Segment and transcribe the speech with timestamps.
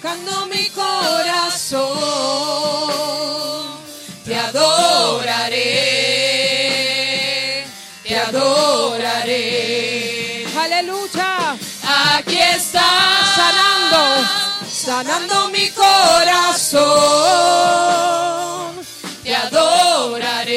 [0.00, 1.88] Cando mi corazón,
[4.24, 5.56] te adoraré,
[8.04, 9.36] te adoraré.
[10.56, 11.56] Aleluya.
[12.14, 12.86] Aquí está
[13.34, 14.24] Sanando.
[14.70, 16.78] sanando mi corazón.
[19.24, 20.54] Te adoraré,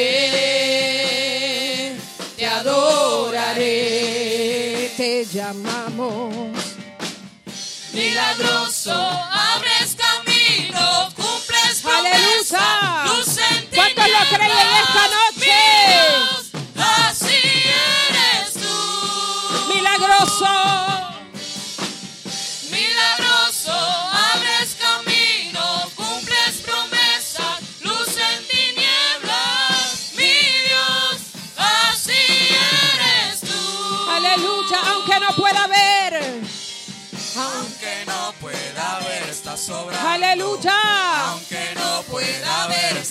[2.36, 3.72] te adoraré.
[4.96, 6.52] Te llamamos.
[7.92, 8.94] Milagroso,
[14.28, 15.58] creen en esta noche?
[15.86, 17.42] Dios, así
[18.08, 19.72] eres tú.
[19.74, 20.46] Milagroso.
[22.70, 25.62] Milagroso, abres camino,
[25.94, 30.12] cumples promesas, luz en tinieblas.
[30.16, 30.34] Mi
[30.68, 31.16] Dios,
[31.56, 34.10] así eres tú.
[34.10, 34.78] Aleluya.
[34.92, 36.42] Aunque no pueda ver.
[37.36, 40.08] Aunque no pueda ver, está sobrando.
[40.08, 40.74] Aleluya.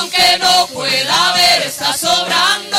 [0.00, 2.78] Aunque no pueda ver, está sobrando.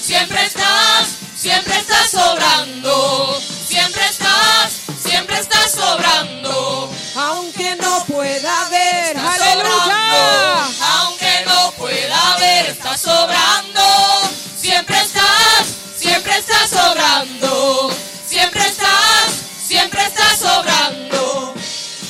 [0.00, 3.40] Siempre estás, siempre estás sobrando.
[3.66, 4.70] Siempre estás,
[5.02, 6.88] siempre estás sobrando.
[7.16, 9.16] Aunque no pueda ver.
[9.16, 9.72] Está Aleluya.
[9.72, 13.82] sobrando, aunque no pueda ver, está sobrando.
[14.56, 15.66] Siempre estás,
[15.98, 17.90] siempre estás sobrando.
[18.28, 19.32] Siempre estás,
[19.66, 21.54] siempre estás sobrando.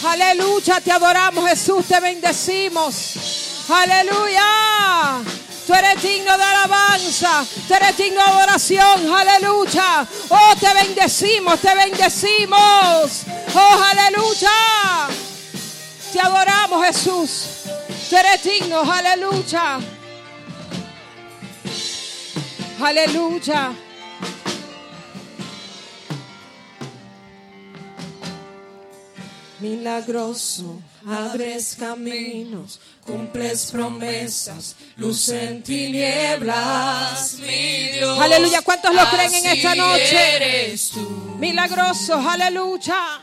[0.06, 3.14] Aleluya, te adoramos Jesús, te bendecimos.
[3.68, 5.22] Aleluya.
[5.66, 10.06] Tú eres digno de alabanza, tú eres digno de adoración, aleluya.
[10.28, 13.22] Oh, te bendecimos, te bendecimos.
[13.52, 15.08] Oh, aleluya.
[16.12, 17.46] Te adoramos Jesús.
[18.08, 19.80] Tú eres digno, aleluya.
[22.80, 23.72] Aleluya.
[29.58, 38.18] Milagroso, abres caminos, cumples promesas, luz en tinieblas, mi Dios.
[38.18, 40.36] Aleluya, ¿cuántos lo creen en esta noche?
[40.36, 41.36] Eres tú.
[41.38, 43.20] Milagroso, aleluya.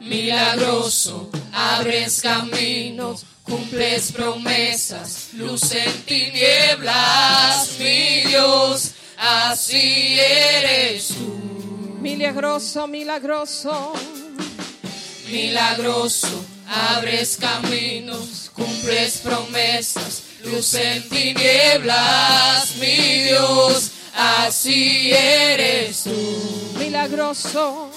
[0.00, 11.38] Milagroso, abres caminos, cumples promesas, luz en tinieblas, mi Dios, así eres tú.
[12.00, 13.94] Milagroso, milagroso.
[15.30, 26.78] Milagroso, abres caminos, cumples promesas, luz en tinieblas, mi Dios, así eres tú.
[26.78, 27.90] Milagroso.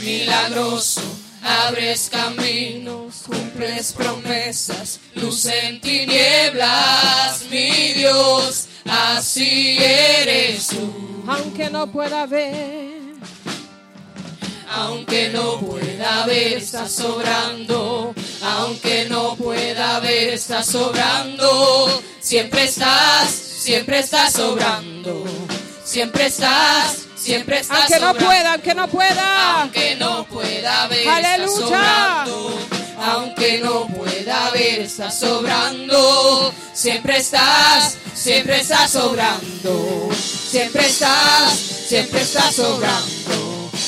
[0.00, 1.02] Milagroso,
[1.42, 11.22] abres caminos, cumples promesas, luz en tinieblas, mi Dios, así eres tú.
[11.28, 13.01] Aunque no pueda ver.
[14.74, 18.14] Aunque no pueda ver, está sobrando.
[18.42, 22.02] Aunque no pueda ver, está sobrando.
[22.20, 25.24] Siempre estás, siempre estás sobrando.
[25.84, 29.60] Siempre estás, siempre estás Aunque no pueda, aunque no pueda.
[29.60, 31.44] Aunque no pueda ver, Aleluya.
[31.44, 32.58] está sobrando.
[33.04, 36.54] Aunque no pueda ver, está sobrando.
[36.72, 40.08] Siempre estás, siempre estás sobrando.
[40.14, 43.41] Siempre estás, siempre estás sobrando.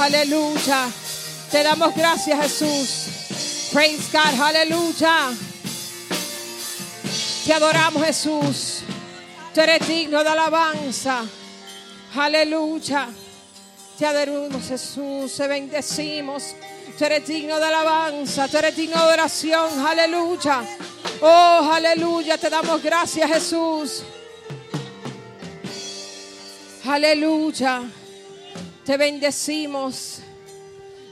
[0.00, 0.88] Aleluya.
[1.50, 3.70] Te damos gracias, Jesús.
[3.70, 4.40] Praise God.
[4.40, 5.30] Aleluya.
[7.44, 8.78] Te adoramos, Jesús.
[9.52, 11.24] Tú eres digno de alabanza.
[12.16, 13.08] Aleluya.
[13.98, 15.36] Te adoramos, Jesús.
[15.36, 16.54] Te bendecimos.
[16.98, 18.48] Tú eres digno de alabanza.
[18.48, 19.86] Tú eres digno de oración.
[19.86, 20.62] Aleluya.
[21.20, 22.38] Oh, aleluya.
[22.38, 24.02] Te damos gracias, Jesús.
[26.86, 27.82] Aleluya.
[28.84, 30.20] Te bendecimos.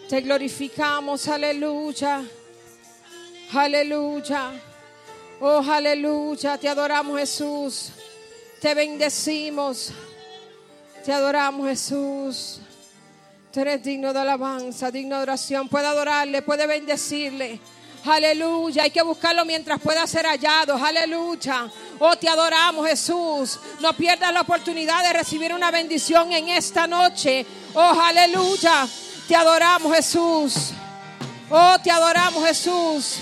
[0.09, 1.29] Te glorificamos.
[1.29, 2.23] Aleluya.
[3.53, 4.53] Aleluya.
[5.41, 6.59] Oh, aleluya.
[6.59, 7.93] Te adoramos Jesús.
[8.61, 9.93] Te bendecimos.
[11.05, 12.61] Te adoramos Jesús.
[13.53, 15.69] Tú eres digno de alabanza, digno de oración.
[15.69, 17.61] Puede adorarle, puede bendecirle.
[18.05, 18.85] Aleluya.
[18.85, 20.75] Hay que buscarlo mientras pueda ser hallado.
[20.77, 21.71] Aleluya.
[21.99, 23.59] Oh, te adoramos Jesús.
[23.81, 27.45] No pierdas la oportunidad de recibir una bendición en esta noche.
[27.75, 28.87] Oh, aleluya.
[29.27, 30.73] Te adoramos Jesús.
[31.51, 33.19] Oh, te adoramos Jesús.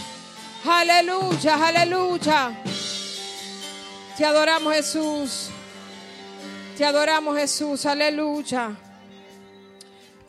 [0.68, 2.62] Aleluya, aleluya.
[4.16, 5.48] Te adoramos Jesús.
[6.76, 7.86] Te adoramos Jesús.
[7.86, 8.76] Aleluya.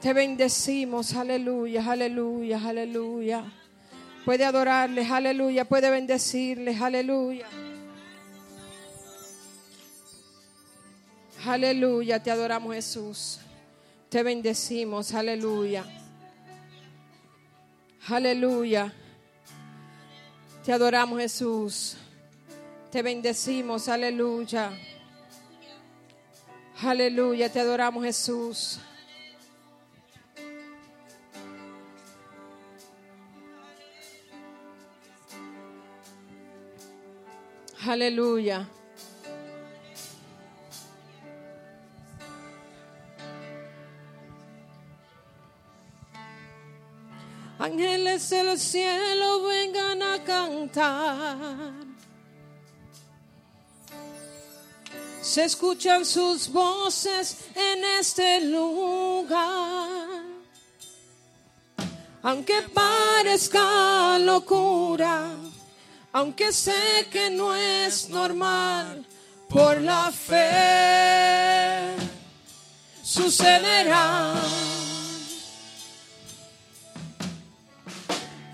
[0.01, 1.13] Te bendecimos.
[1.13, 3.43] Aleluya, aleluya, aleluya.
[4.27, 5.63] Puede adorarles, aleluya.
[5.63, 7.47] Puede bendecirles, aleluya.
[11.45, 13.39] Aleluya, te adoramos Jesús.
[14.09, 15.85] Te bendecimos, aleluya.
[18.09, 18.93] Aleluya.
[20.65, 21.95] Te adoramos Jesús.
[22.91, 24.77] Te bendecimos, aleluya.
[26.81, 28.81] Aleluya, te adoramos Jesús.
[37.87, 38.67] Aleluya.
[47.59, 51.71] Ángeles del cielo vengan a cantar.
[55.21, 60.25] Se escuchan sus voces en este lugar.
[62.21, 65.35] Aunque parezca locura,
[66.13, 69.05] aunque sé que no es normal,
[69.49, 71.95] por la fe
[73.03, 74.35] sucederá.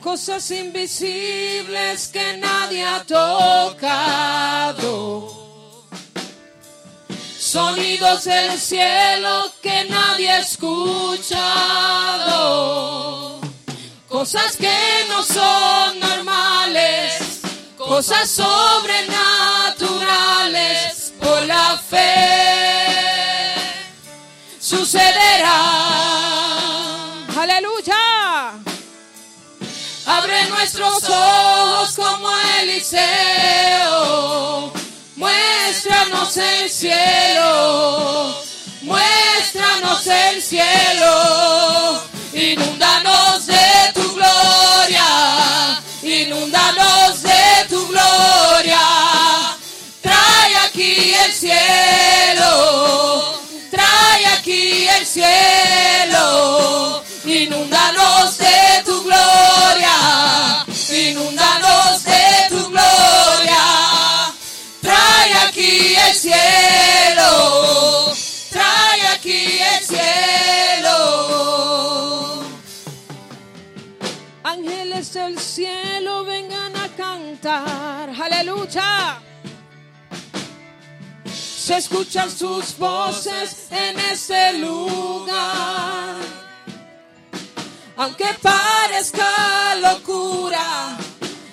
[0.02, 4.74] Cosas invisibles que nadie ha tocado.
[7.40, 11.30] Sonidos del cielo que nadie ha escuchado.
[14.10, 16.13] Cosas que no son.
[17.88, 21.14] Cosas sobrenaturales.
[21.20, 23.56] Por la fe
[24.60, 25.64] sucederá.
[27.38, 28.54] Aleluya.
[30.06, 32.30] Abre nuestros ojos como
[32.62, 33.02] Eliseo.
[35.16, 38.36] Muéstranos el cielo.
[38.82, 42.04] Muéstranos el cielo.
[42.34, 43.63] Inúndanos de
[54.44, 57.02] aquí el cielo.
[57.24, 60.66] Inúndanos de tu gloria.
[60.92, 64.34] Inúndanos de tu gloria.
[64.82, 68.14] Trae aquí el cielo.
[68.50, 70.98] Trae aquí el cielo.
[74.44, 78.10] Ángeles del cielo vengan a cantar.
[78.22, 79.22] Aleluya.
[81.66, 86.18] Se escuchan sus voces en este lugar.
[87.96, 90.98] Aunque parezca locura,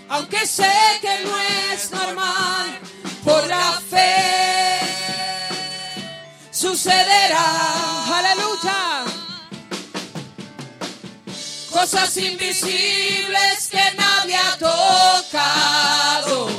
[0.09, 0.69] aunque sé
[1.01, 1.31] que no
[1.73, 2.81] es normal,
[3.23, 4.81] por la fe
[6.51, 8.19] sucederá.
[8.19, 9.05] Aleluya.
[11.71, 16.50] Cosas invisibles que nadie ha tocado.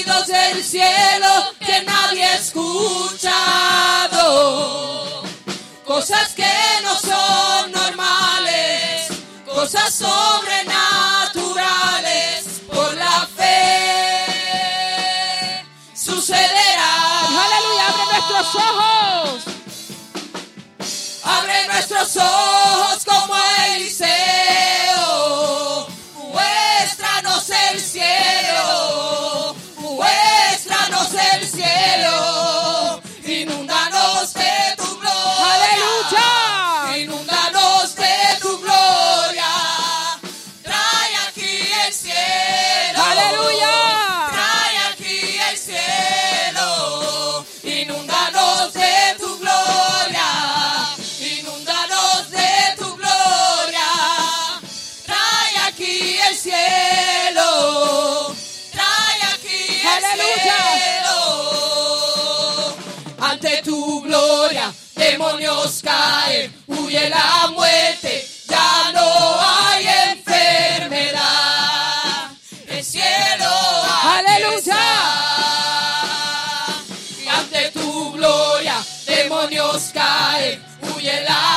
[0.00, 3.20] Del cielo que nadie ha escuchado.
[5.84, 6.50] Cosas que
[6.82, 9.08] no son normales.
[9.44, 12.62] Cosas sobrenaturales.
[12.72, 14.24] Por la fe
[15.94, 17.26] sucederá.
[17.26, 19.42] Aleluya, abre nuestros ojos.
[21.24, 22.69] Abre nuestros ojos
[65.30, 71.20] demonios caen, huye la muerte, ya no hay enfermedad.
[72.66, 73.50] El cielo
[74.02, 74.76] aleluya.
[77.24, 78.74] Y ante tu gloria,
[79.06, 81.49] demonios caen, huye la muerte.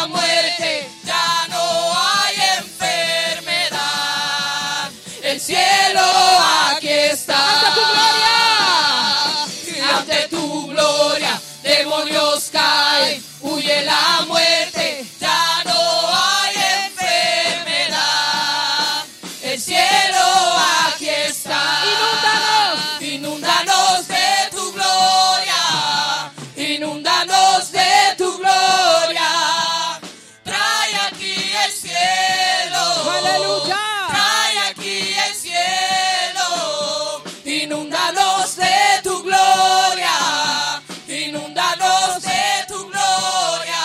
[38.14, 43.84] inúndanos de tu gloria, inúndanos de tu gloria.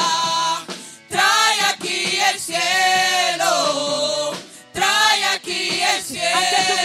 [1.08, 4.34] Trae aquí el cielo,
[4.72, 6.36] trae aquí el cielo.
[6.36, 6.76] Ante tu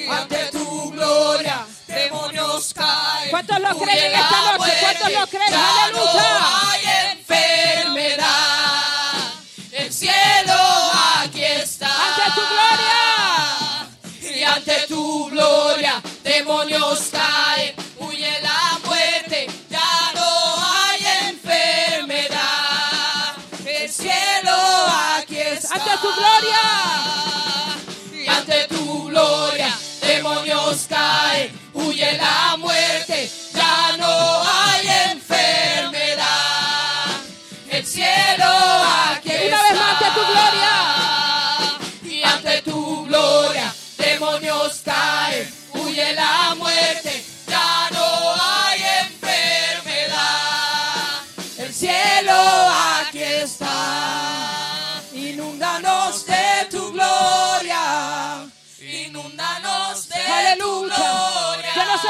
[0.00, 3.30] gloria, ante tu gloria, demonios caen.
[3.30, 4.72] ¿Cuántos lo creen esta noche?
[4.80, 5.54] ¿Cuántos lo creen?
[5.54, 6.11] Aleluya.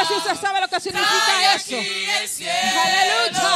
[0.04, 1.76] Sé si usted sabe lo que Trae significa eso.
[1.76, 2.80] aquí el cielo.
[2.84, 3.52] Aleluya.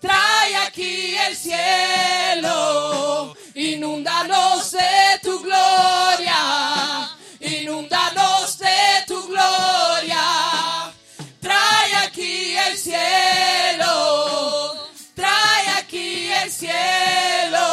[0.00, 3.34] Trae aquí el cielo.
[3.54, 7.10] Inúndanos de tu gloria.
[7.40, 10.92] Inúndanos de tu gloria.
[11.40, 14.74] Trae aquí el cielo.
[15.14, 17.64] Trae aquí el cielo.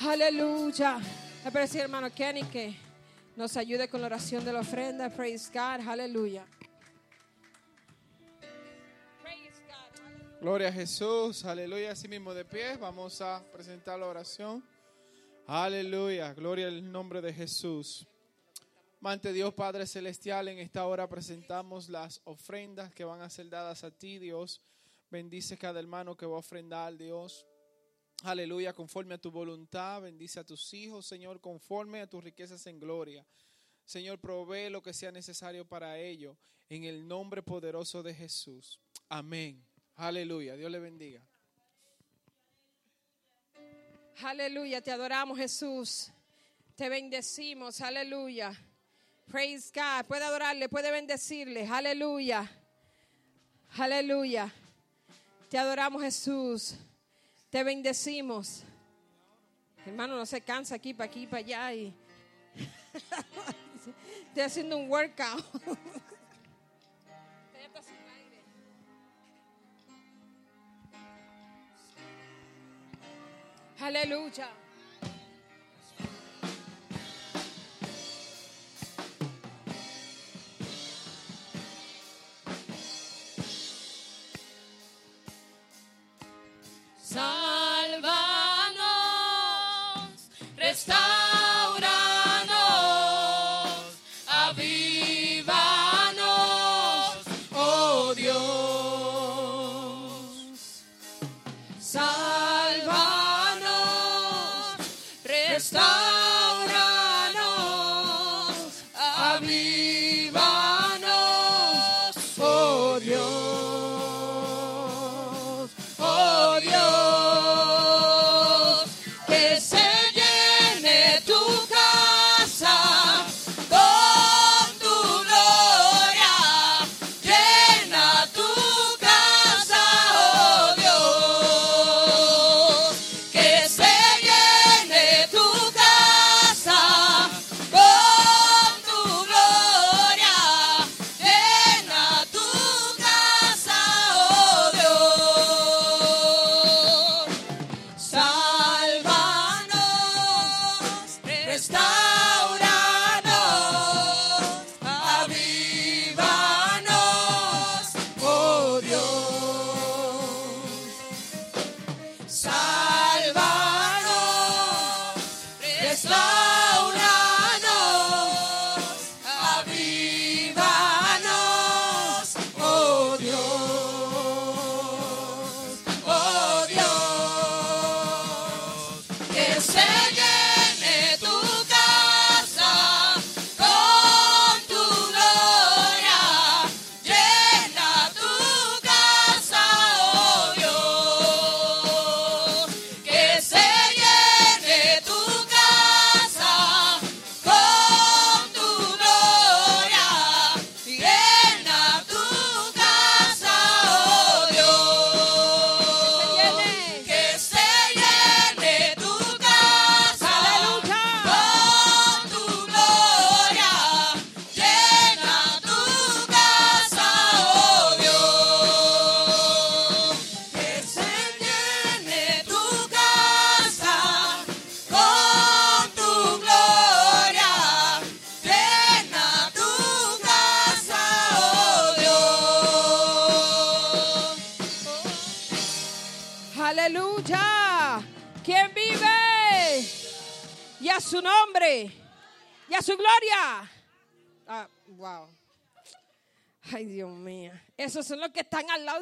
[0.00, 0.98] Aleluya.
[1.44, 2.74] A decir, hermano Kenny, que
[3.36, 5.10] nos ayude con la oración de la ofrenda.
[5.10, 5.86] Praise God.
[5.88, 6.46] Aleluya.
[10.40, 14.62] Gloria a Jesús, aleluya, así mismo de pie, vamos a presentar la oración.
[15.46, 18.06] Aleluya, gloria al nombre de Jesús.
[19.00, 23.84] Mante Dios Padre Celestial, en esta hora presentamos las ofrendas que van a ser dadas
[23.84, 24.60] a ti, Dios.
[25.10, 27.46] Bendice cada hermano que va a ofrendar, Dios.
[28.24, 32.80] Aleluya, conforme a tu voluntad, bendice a tus hijos, Señor, conforme a tus riquezas en
[32.80, 33.22] gloria.
[33.84, 36.38] Señor, provee lo que sea necesario para ello,
[36.70, 38.80] en el nombre poderoso de Jesús.
[39.10, 39.62] Amén.
[39.96, 41.22] Aleluya, Dios le bendiga.
[44.22, 46.10] Aleluya, te adoramos Jesús.
[46.76, 48.58] Te bendecimos, aleluya.
[49.30, 50.06] Praise God.
[50.06, 51.66] Puede adorarle, puede bendecirle.
[51.66, 52.50] Aleluya.
[53.76, 54.50] Aleluya.
[55.50, 56.78] Te adoramos Jesús.
[57.54, 58.64] Te bendecimos.
[59.86, 61.72] Hermano, no se cansa aquí, para aquí, para allá.
[61.72, 61.94] Y...
[64.26, 65.44] Estoy haciendo un workout.
[73.78, 74.48] Aleluya.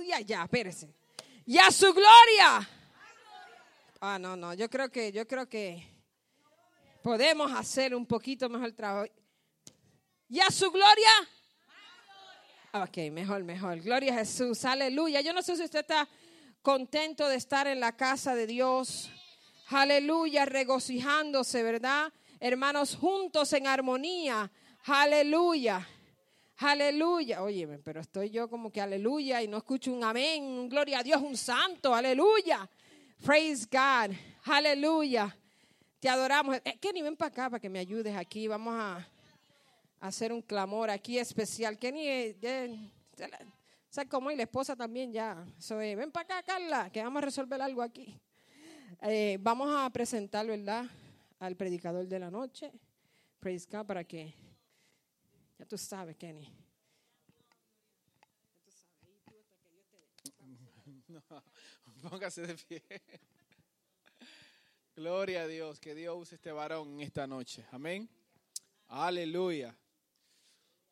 [0.06, 0.42] De allá.
[0.44, 0.92] Espérese.
[1.46, 2.68] Y a su gloria.
[4.00, 4.54] Ah, no, no.
[4.54, 5.86] Yo creo que, yo creo que
[7.02, 9.06] podemos hacer un poquito mejor trabajo.
[10.28, 11.10] Y a su gloria.
[12.72, 13.80] Ok, mejor, mejor.
[13.80, 14.64] Gloria a Jesús.
[14.64, 15.20] Aleluya.
[15.20, 16.08] Yo no sé si usted está
[16.62, 19.10] contento de estar en la casa de Dios.
[19.68, 22.12] Aleluya, regocijándose, ¿verdad?
[22.40, 24.50] Hermanos, juntos en armonía.
[24.84, 25.86] Aleluya.
[26.58, 27.42] Aleluya.
[27.42, 31.02] Óyeme, pero estoy yo como que aleluya y no escucho un amén, un gloria a
[31.02, 31.94] Dios, un santo.
[31.94, 32.68] Aleluya.
[33.24, 34.14] Praise God.
[34.44, 35.36] Aleluya.
[36.00, 36.56] Te adoramos.
[36.64, 38.48] Eh, Kenny, ven para acá para que me ayudes aquí.
[38.48, 39.06] Vamos a
[40.00, 41.78] hacer un clamor aquí especial.
[41.78, 42.90] Kenny, eh, eh,
[43.88, 44.30] ¿sabes cómo?
[44.30, 45.44] Y la esposa también ya.
[45.70, 48.18] ven para acá, Carla, que vamos a resolver algo aquí.
[49.38, 50.86] vamos a presentar, ¿verdad?
[51.38, 52.72] Al predicador de la noche.
[53.38, 54.34] Praise God para que
[55.62, 56.48] ya tú sabes, Kenny.
[61.08, 61.20] No,
[62.08, 62.82] póngase de pie.
[64.96, 67.66] Gloria a Dios, que Dios use este varón en esta noche.
[67.70, 68.08] Amén.
[68.88, 69.76] Aleluya.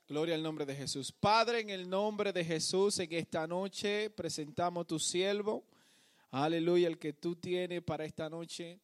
[0.06, 1.10] Gloria al nombre de Jesús.
[1.10, 5.64] Padre, en el nombre de Jesús, en esta noche presentamos tu siervo.
[6.30, 8.78] Aleluya, el que tú tienes para esta noche,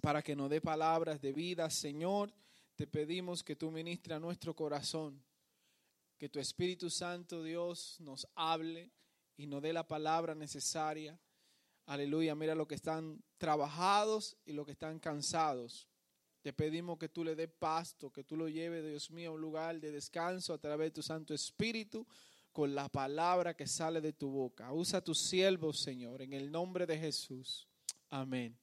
[0.00, 2.32] para que nos dé palabras de vida, Señor
[2.78, 5.20] te pedimos que tú ministres a nuestro corazón,
[6.16, 8.92] que tu Espíritu Santo, Dios, nos hable
[9.36, 11.18] y nos dé la palabra necesaria.
[11.86, 15.88] Aleluya, mira lo que están trabajados y lo que están cansados.
[16.40, 19.40] Te pedimos que tú le des pasto, que tú lo lleves, Dios mío, a un
[19.40, 22.06] lugar de descanso a través de tu Santo Espíritu
[22.52, 24.72] con la palabra que sale de tu boca.
[24.72, 27.66] Usa tus siervos, Señor, en el nombre de Jesús.
[28.08, 28.56] Amén.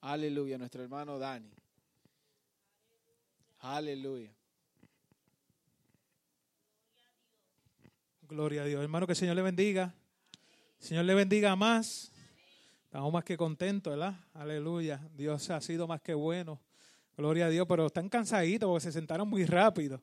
[0.00, 1.54] Aleluya, nuestro hermano Dani.
[3.68, 4.30] Aleluya.
[8.22, 8.80] Gloria a Dios.
[8.80, 9.92] Hermano, que el Señor le bendiga.
[10.78, 12.12] Señor le bendiga más.
[12.84, 14.14] Estamos más que contentos, ¿verdad?
[14.34, 15.00] Aleluya.
[15.16, 16.60] Dios ha sido más que bueno.
[17.16, 20.00] Gloria a Dios, pero están cansaditos porque se sentaron muy rápido.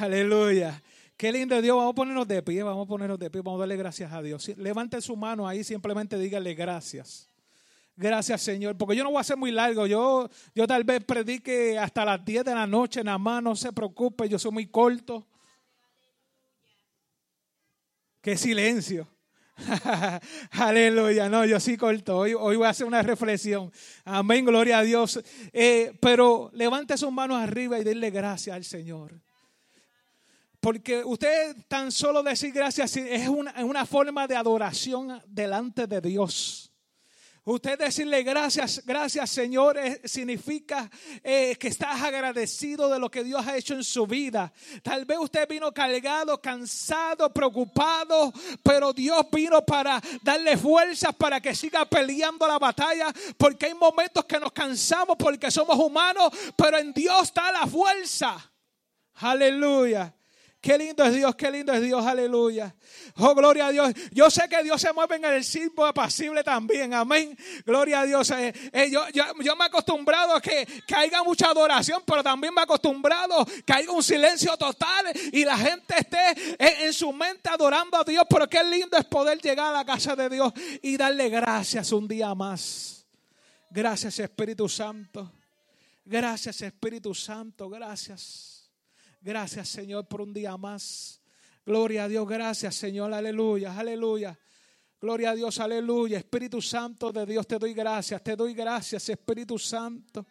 [0.00, 0.82] Aleluya.
[1.16, 1.76] Qué lindo Dios.
[1.76, 4.20] Vamos a ponernos de pie, vamos a ponernos de pie, vamos a darle gracias a
[4.20, 4.48] Dios.
[4.56, 7.30] Levante su mano ahí, simplemente dígale gracias.
[7.96, 8.76] Gracias, Señor.
[8.76, 9.86] Porque yo no voy a ser muy largo.
[9.86, 13.42] Yo, yo tal vez predique hasta las 10 de la noche nada más.
[13.42, 15.26] No se preocupe, yo soy muy corto.
[18.20, 19.08] Qué silencio.
[20.50, 21.30] Aleluya.
[21.30, 22.18] No, yo sí corto.
[22.18, 23.72] Hoy, hoy voy a hacer una reflexión.
[24.04, 25.18] Amén, gloria a Dios.
[25.54, 29.22] Eh, pero levante sus manos arriba y denle gracias al Señor.
[30.60, 36.75] Porque usted tan solo decir gracias es una, una forma de adoración delante de Dios.
[37.48, 40.90] Usted decirle gracias, gracias Señor, eh, significa
[41.22, 44.52] eh, que estás agradecido de lo que Dios ha hecho en su vida.
[44.82, 48.32] Tal vez usted vino cargado, cansado, preocupado,
[48.64, 54.24] pero Dios vino para darle fuerzas para que siga peleando la batalla, porque hay momentos
[54.24, 58.52] que nos cansamos porque somos humanos, pero en Dios está la fuerza.
[59.14, 60.15] Aleluya.
[60.66, 62.74] Qué lindo es Dios, qué lindo es Dios, aleluya.
[63.18, 63.94] Oh, gloria a Dios.
[64.10, 67.38] Yo sé que Dios se mueve en el sitio apacible también, amén.
[67.64, 68.28] Gloria a Dios.
[68.32, 69.04] Eh, eh, yo,
[69.36, 73.72] me he acostumbrado a que, que haya mucha adoración, pero también me he acostumbrado que
[73.72, 78.24] haya un silencio total y la gente esté en, en su mente adorando a Dios.
[78.28, 80.52] Pero qué lindo es poder llegar a la casa de Dios
[80.82, 83.06] y darle gracias un día más.
[83.70, 85.30] Gracias Espíritu Santo.
[86.04, 87.68] Gracias Espíritu Santo.
[87.70, 88.55] Gracias.
[89.26, 91.20] Gracias, Señor, por un día más.
[91.64, 94.38] Gloria a Dios, gracias, Señor, aleluya, aleluya.
[95.00, 96.18] Gloria a Dios, aleluya.
[96.18, 100.24] Espíritu Santo de Dios, te doy gracias, te doy gracias, Espíritu Santo.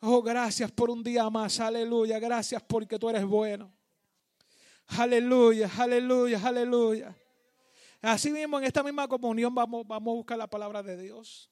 [0.00, 2.18] Oh, gracias por un día más, aleluya.
[2.18, 3.70] Gracias porque tú eres bueno.
[4.86, 7.14] Aleluya, aleluya, aleluya.
[8.00, 11.50] Así mismo, en esta misma comunión, vamos, vamos a buscar la palabra de Dios.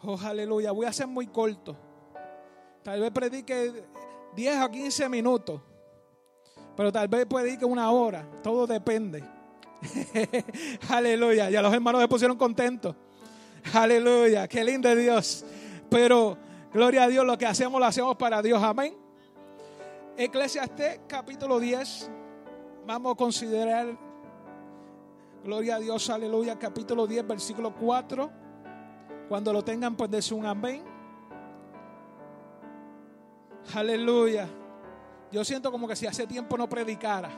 [0.00, 0.72] Oh, aleluya.
[0.72, 1.76] Voy a ser muy corto.
[2.86, 3.84] Tal vez predique
[4.36, 5.60] 10 a 15 minutos.
[6.76, 8.24] Pero tal vez predique una hora.
[8.44, 9.24] Todo depende.
[10.88, 11.50] Aleluya.
[11.50, 12.94] Ya los hermanos se pusieron contentos.
[13.74, 14.46] Aleluya.
[14.46, 15.44] Qué lindo Dios.
[15.90, 16.38] Pero
[16.72, 17.26] gloria a Dios.
[17.26, 18.62] Lo que hacemos lo hacemos para Dios.
[18.62, 18.94] Amén.
[20.16, 22.08] Eclesiastés capítulo 10.
[22.86, 23.98] Vamos a considerar.
[25.42, 26.08] Gloria a Dios.
[26.08, 26.56] Aleluya.
[26.56, 28.30] Capítulo 10, versículo 4.
[29.28, 30.95] Cuando lo tengan, pues des un amén.
[33.74, 34.48] Aleluya.
[35.32, 37.30] Yo siento como que si hace tiempo no predicara.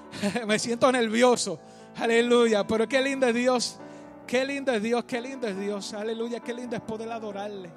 [0.46, 1.58] Me siento nervioso.
[1.96, 2.66] Aleluya.
[2.66, 3.78] Pero qué lindo es Dios.
[4.26, 5.04] Qué lindo es Dios.
[5.04, 5.92] Qué lindo es Dios.
[5.94, 6.40] Aleluya.
[6.40, 7.70] Qué lindo es poder adorarle.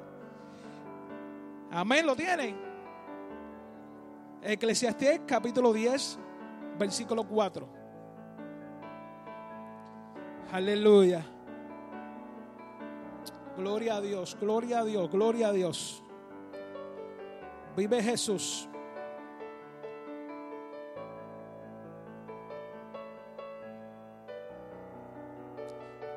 [1.71, 2.55] Amén, ¿lo tienen?
[4.43, 6.19] Eclesiastés capítulo 10,
[6.77, 7.67] versículo 4.
[10.51, 11.25] Aleluya.
[13.57, 16.02] Gloria a Dios, gloria a Dios, gloria a Dios.
[17.75, 18.67] Vive Jesús.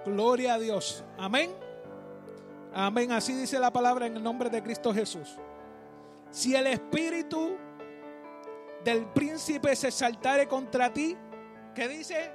[0.04, 1.04] Gloria a Dios.
[1.18, 1.50] Amén.
[2.72, 3.10] Amén.
[3.12, 5.36] Así dice la palabra en el nombre de Cristo Jesús.
[6.30, 7.56] Si el espíritu
[8.84, 11.16] del príncipe se saltare contra ti,
[11.74, 12.30] ¿qué dice?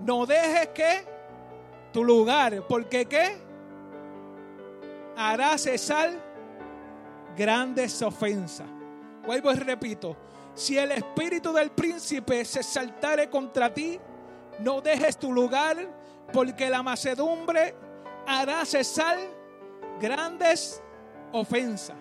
[0.00, 1.06] No dejes que
[1.92, 3.38] tu lugar, porque qué?
[5.16, 6.25] Hará cesar
[7.36, 8.66] grandes ofensas.
[9.26, 10.16] Vuelvo y repito,
[10.54, 14.00] si el espíritu del príncipe se saltare contra ti,
[14.60, 15.76] no dejes tu lugar,
[16.32, 17.74] porque la macedumbre
[18.26, 19.18] hará cesar
[20.00, 20.82] grandes
[21.32, 21.96] ofensas.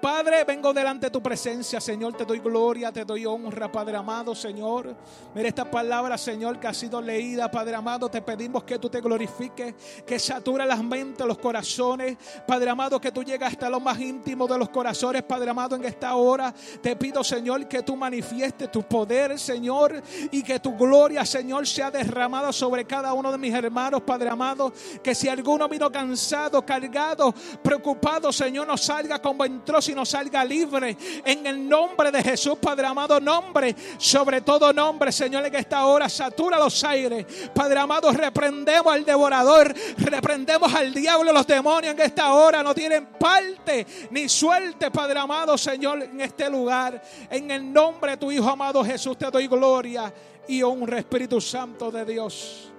[0.00, 2.14] Padre, vengo delante de tu presencia, Señor.
[2.14, 4.94] Te doy gloria, te doy honra, Padre amado, Señor.
[5.34, 8.08] Mira esta palabra, Señor, que ha sido leída, Padre amado.
[8.08, 9.74] Te pedimos que tú te glorifiques,
[10.06, 12.16] que satura las mentes, los corazones.
[12.46, 15.84] Padre amado, que tú llegas hasta lo más íntimo de los corazones, Padre amado, en
[15.84, 16.54] esta hora.
[16.80, 21.90] Te pido, Señor, que tú manifiestes tu poder, Señor, y que tu gloria, Señor, sea
[21.90, 24.72] derramada sobre cada uno de mis hermanos, Padre amado.
[25.02, 30.96] Que si alguno vino cansado, cargado, preocupado, Señor, no salga como entró, sino salga libre
[31.24, 36.08] en el nombre de Jesús, Padre amado, nombre, sobre todo nombre, Señor, en esta hora
[36.08, 42.32] satura los aires, Padre amado, reprendemos al devorador, reprendemos al diablo, los demonios en esta
[42.34, 48.12] hora no tienen parte ni suerte, Padre amado, Señor, en este lugar, en el nombre
[48.12, 50.12] de tu Hijo amado Jesús, te doy gloria
[50.48, 52.72] y honra, Espíritu Santo de Dios.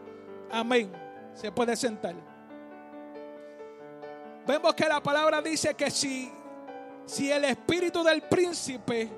[0.52, 0.92] Amén.
[1.34, 2.16] Se puede sentar.
[4.46, 6.32] Vemos que la palabra dice que si
[7.08, 9.10] si el espíritu del príncipe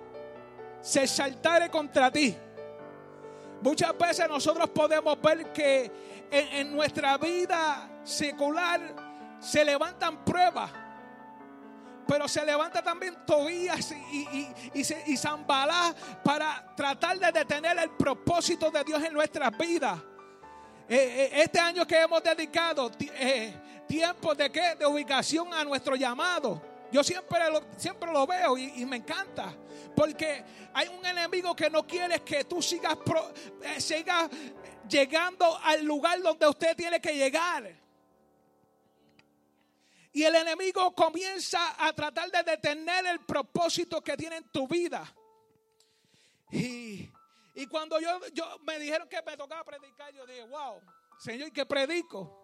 [0.80, 2.36] se saltare contra ti.
[3.62, 5.92] Muchas veces nosotros podemos ver que
[6.32, 8.80] en, nuestra vida secular
[9.40, 10.72] se levantan pruebas,
[12.08, 18.72] pero se levanta también Tobías y, y, y, Zambalá para tratar de detener el propósito
[18.72, 20.00] de Dios en nuestras vidas.
[20.88, 24.76] Eh, eh, este año que hemos dedicado eh, tiempo de qué?
[24.76, 26.79] De ubicación a nuestro llamado.
[26.92, 29.56] Yo siempre lo, siempre lo veo y, me encanta.
[29.96, 32.98] Porque hay un enemigo que no quiere que tú sigas,
[33.62, 34.30] eh, sigas
[34.88, 37.76] llegando al lugar donde usted tiene que llegar.
[40.12, 45.04] Y el enemigo comienza a tratar de detener el propósito que tiene en tu vida.
[46.52, 47.08] Y,
[47.54, 50.82] y cuando yo, yo me dijeron que me tocaba predicar, yo dije, wow,
[51.20, 52.39] Señor, ¿qué predico?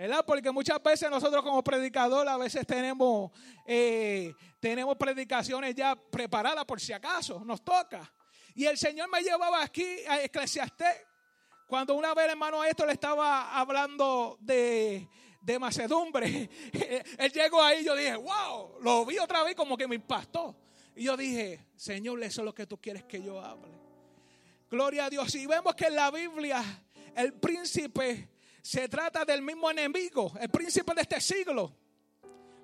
[0.00, 0.24] ¿Verdad?
[0.24, 3.30] Porque muchas veces nosotros como predicadores a veces tenemos,
[3.66, 8.10] eh, tenemos predicaciones ya preparadas por si acaso, nos toca.
[8.54, 11.06] Y el Señor me llevaba aquí a Eclesiastés.
[11.66, 15.06] Cuando una vez el hermano esto le estaba hablando de,
[15.42, 16.48] de macedumbre,
[17.18, 20.56] él llegó ahí y yo dije, wow, lo vi otra vez como que me impactó.
[20.96, 23.70] Y yo dije, Señor, eso es lo que tú quieres que yo hable.
[24.70, 25.34] Gloria a Dios.
[25.34, 26.64] Y vemos que en la Biblia
[27.14, 28.30] el príncipe
[28.62, 31.74] se trata del mismo enemigo, el príncipe de este siglo.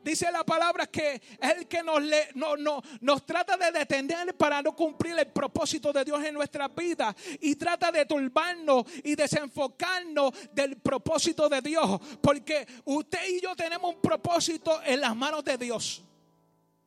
[0.06, 4.37] Dice la palabra que es el que nos, le, no, no, nos trata de detener
[4.37, 9.16] para no cumplir el propósito de Dios en nuestra vida y trata de turbarnos y
[9.16, 12.00] desenfocarnos del propósito de Dios.
[12.22, 16.04] Porque usted y yo tenemos un propósito en las manos de Dios.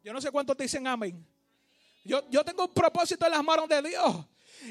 [0.01, 1.27] Yo no sé cuántos dicen amén.
[2.05, 4.25] Yo, yo tengo un propósito en las manos de Dios.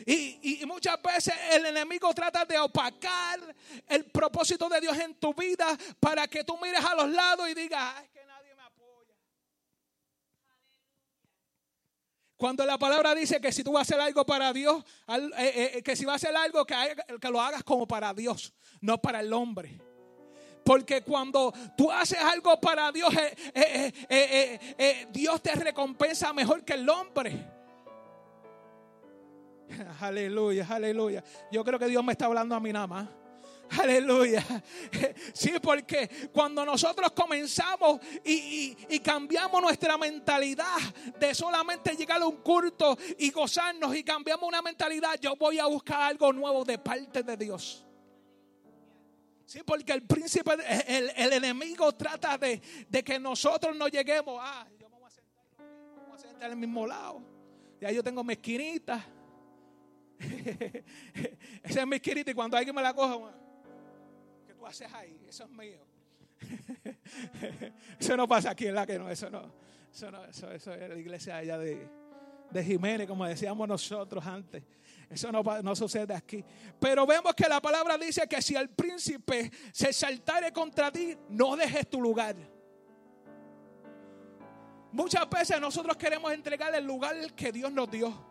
[0.07, 3.41] Y, muchas veces el enemigo trata de opacar
[3.87, 7.55] el propósito de Dios en tu vida para que tú mires a los lados y
[7.55, 9.15] digas, que nadie me apoya.
[12.37, 15.73] Cuando la palabra dice que si tú vas a hacer algo para Dios, eh, eh,
[15.75, 16.75] eh, que si vas a hacer algo, que,
[17.21, 19.81] que lo hagas como para Dios, no para el hombre.
[20.65, 23.15] Porque cuando tú haces algo para Dios,
[25.11, 27.58] Dios te recompensa mejor que el hombre.
[30.01, 31.23] Aleluya, aleluya.
[31.51, 33.09] Yo creo que Dios me está hablando a mí nada más.
[33.71, 34.45] Aleluya.
[35.35, 40.79] Sí, porque cuando nosotros comenzamos y, cambiamos nuestra mentalidad
[41.19, 45.67] de solamente llegar a un culto y gozarnos y cambiamos una mentalidad, yo voy a
[45.67, 47.87] buscar algo nuevo de parte de Dios.
[49.47, 50.53] Sí, porque el príncipe,
[50.87, 52.61] el, enemigo trata de,
[53.05, 54.39] que nosotros no lleguemos.
[54.43, 57.23] Ah, yo me voy a sentar, en el mismo lado.
[57.81, 59.07] Ya yo tengo mi esquinita.
[61.63, 63.33] Esa es mi esquinita y cuando alguien me la coja,
[64.47, 65.19] ¿qué tú haces ahí?
[65.29, 65.79] Eso es mío.
[67.99, 68.87] eso no pasa aquí, ¿verdad?
[68.87, 69.53] Que no, eso no.
[69.93, 71.89] Eso, no, eso, eso es la iglesia allá de,
[72.51, 74.63] de Jiménez, como decíamos nosotros antes.
[75.11, 76.45] Eso no, no, sucede aquí.
[76.79, 81.57] Pero vemos que la palabra dice que si el príncipe se saltare contra ti, no
[81.57, 82.37] dejes tu lugar.
[84.93, 88.28] Muchas veces nosotros queremos entregar el lugar que Dios nos dio.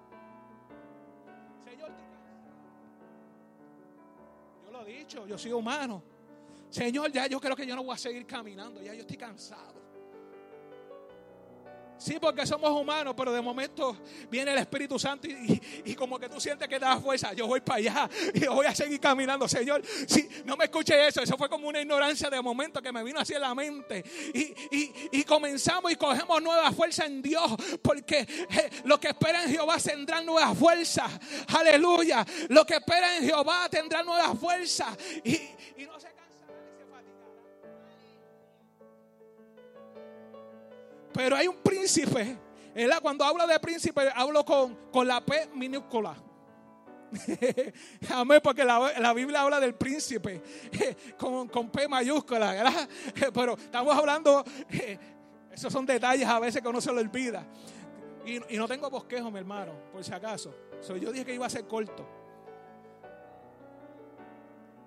[4.87, 6.03] Dicho, yo soy humano.
[6.69, 9.86] Señor, ya yo creo que yo no voy a seguir caminando, ya yo estoy cansado.
[11.97, 13.97] Sí, porque somos humanos, pero de momento
[14.29, 17.33] viene el Espíritu Santo y, como que tú sientes que da fuerza.
[17.33, 19.81] Yo voy para allá y voy a seguir caminando, Señor.
[20.07, 21.21] Sí, no me escuche eso.
[21.21, 24.03] Eso fue como una ignorancia de momento que me vino así en la mente.
[25.11, 29.77] Y, comenzamos y cogemos nueva fuerza en Dios, porque eh, lo que espera en Jehová
[29.77, 31.07] tendrán nueva fuerza.
[31.47, 32.25] Aleluya.
[32.49, 34.95] Lo que espera en Jehová tendrá nueva fuerza.
[35.23, 35.39] Y,
[35.85, 36.16] no se
[41.17, 42.37] Pero hay un príncipe.
[43.01, 46.15] Cuando hablo de príncipe, hablo con, con la P minúscula.
[48.13, 50.43] Amén, porque la, Biblia habla del príncipe
[51.17, 52.87] con, con P mayúscula, ¿verdad?
[53.33, 54.43] Pero estamos hablando,
[55.51, 57.47] esos son detalles a veces que uno se lo olvida.
[58.23, 60.53] Y, no tengo bosquejo, mi hermano, por si acaso.
[61.01, 62.07] yo dije que iba a ser corto.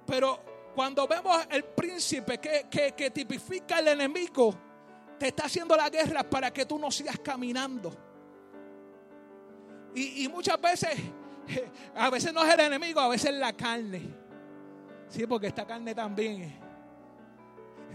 [0.06, 0.38] Pero
[0.76, 4.69] cuando vemos el príncipe que, que, que tipifica el enemigo,
[5.20, 7.92] te está haciendo la guerra para que tú no sigas caminando.
[9.94, 10.98] Y, muchas veces,
[11.94, 14.00] a veces no es el enemigo, a veces es la carne.
[15.08, 16.58] Sí, porque esta carne también.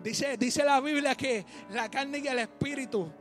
[0.04, 3.12] Dice, dice la Biblia que la carne y el espíritu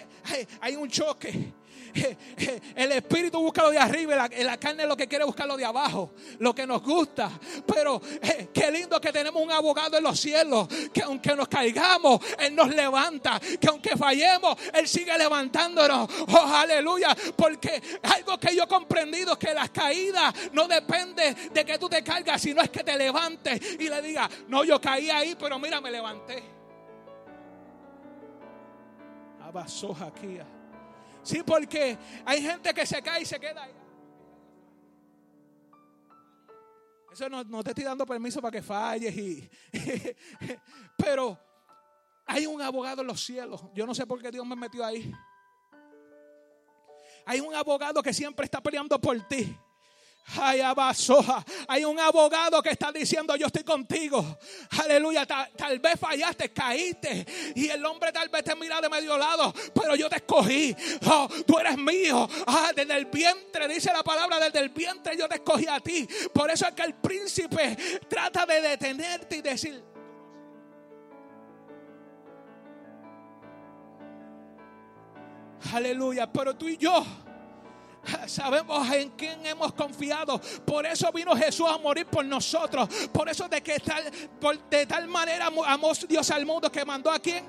[0.60, 1.52] hay un choque.
[2.74, 5.64] El espíritu busca lo de arriba y la, carne lo que quiere buscar lo de
[5.64, 7.30] abajo, lo que nos gusta.
[7.66, 12.20] Pero eh, qué lindo que tenemos un abogado en los cielos, que aunque nos caigamos,
[12.38, 16.08] Él nos levanta, que aunque fallemos, Él sigue levantándonos.
[16.28, 21.64] Oh, aleluya, porque algo que yo he comprendido es que las caídas no depende de
[21.64, 25.10] que tú te caigas, sino es que te levantes y le digas, no, yo caí
[25.10, 26.42] ahí, pero mira, me levanté.
[29.40, 30.38] Abasoja aquí.
[31.24, 33.72] Sí, porque hay gente que se cae y se queda ahí.
[37.10, 39.16] Eso no, te estoy dando permiso para que falles.
[39.16, 39.48] Y,
[40.98, 41.38] pero
[42.26, 43.62] hay un abogado en los cielos.
[43.72, 45.12] Yo no sé por qué Dios me metió ahí.
[47.24, 49.56] Hay un abogado que siempre está peleando por ti.
[51.68, 54.38] Hay un abogado que está diciendo yo estoy contigo.
[54.82, 55.26] Aleluya.
[55.26, 57.26] Tal, vez fallaste, caíste.
[57.54, 59.52] Y el hombre tal vez te mira de medio lado.
[59.74, 60.74] Pero yo te escogí.
[61.06, 62.28] Oh, tú eres mío.
[62.46, 66.08] Ah, desde el vientre, dice la palabra, desde el vientre yo te escogí a ti.
[66.32, 67.76] Por eso es que el príncipe
[68.08, 69.84] trata de detenerte y decir.
[75.72, 76.30] Aleluya.
[76.32, 77.04] Pero tú y yo
[78.26, 80.40] Sabemos en quién hemos confiado.
[80.64, 82.88] Por eso vino Jesús a morir por nosotros.
[83.12, 84.04] Por eso de que tal,
[84.70, 87.44] de tal manera amó Dios al mundo que mandó a quién?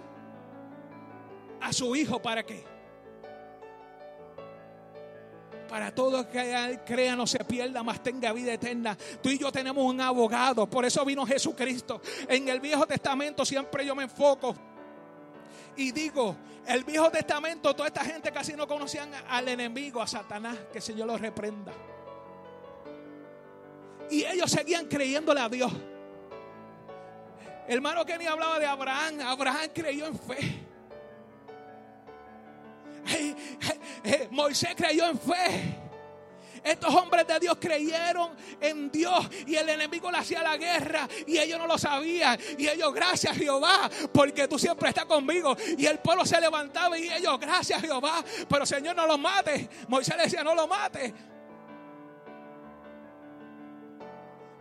[1.61, 2.21] A su Hijo.
[2.21, 2.63] ¿Para qué?
[5.67, 8.95] Para todo que crea no se pierda, más tenga vida eterna.
[9.21, 10.69] Tú y yo tenemos un abogado.
[10.69, 12.01] Por eso vino Jesucristo.
[12.29, 14.55] En el Viejo Testamento siempre yo me enfoco
[15.77, 16.35] y digo,
[16.67, 20.83] el Viejo Testamento, toda esta gente casi no conocían al enemigo, a Satanás, que el
[20.83, 21.73] Señor los reprenda.
[24.09, 25.71] Y ellos seguían creyéndole a Dios.
[27.67, 29.19] Hermano Kenny hablaba de Abraham.
[29.21, 30.61] Abraham creyó en fe.
[34.31, 35.84] Moisés creyó en fe.
[36.65, 41.37] Estos hombres de Dios creyeron en Dios y el enemigo le hacía la guerra y
[41.37, 42.39] ellos no lo sabían.
[42.57, 45.55] Y ellos, gracias Jehová, porque tú siempre estás conmigo.
[45.77, 49.69] Y el pueblo se levantaba y ellos, gracias Jehová, pero Señor no lo mate.
[49.87, 51.13] Moisés le decía, no lo mate.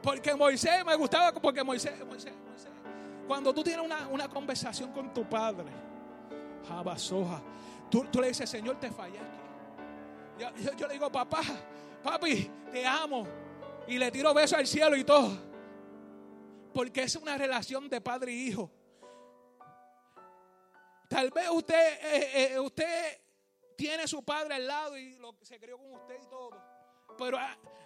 [0.02, 2.70] Porque Moisés me gustaba, porque Moisés, Moisés, Moisés
[3.26, 5.72] cuando tú tienes una, conversación con tu padre,
[7.90, 9.20] tú, tú le dices, Señor, te fallé
[10.38, 11.40] yo, le digo, papá,
[12.04, 13.26] papi, te amo.
[13.88, 15.36] Y le tiro besos al cielo y todo.
[16.72, 18.70] Porque es una relación de padre y hijo.
[21.08, 23.20] Tal vez usted, eh, eh, usted
[23.76, 26.50] tiene su padre al lado y lo, se crió con usted y todo.
[27.16, 27.38] Pero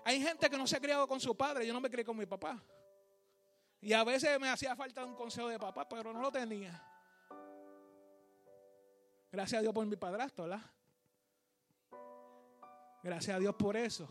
[0.05, 1.67] hay gente que no se ha criado con su padre.
[1.67, 2.63] Yo no me crié con mi papá.
[3.81, 6.83] Y a veces me hacía falta un consejo de papá, pero no lo tenía.
[9.31, 10.63] Gracias a Dios por mi padrastro, ¿verdad?
[13.03, 14.09] Gracias a Dios por eso.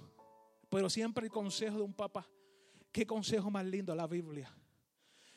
[0.69, 2.27] Pero siempre el consejo de un papá.
[2.91, 4.51] Qué consejo más lindo la Biblia.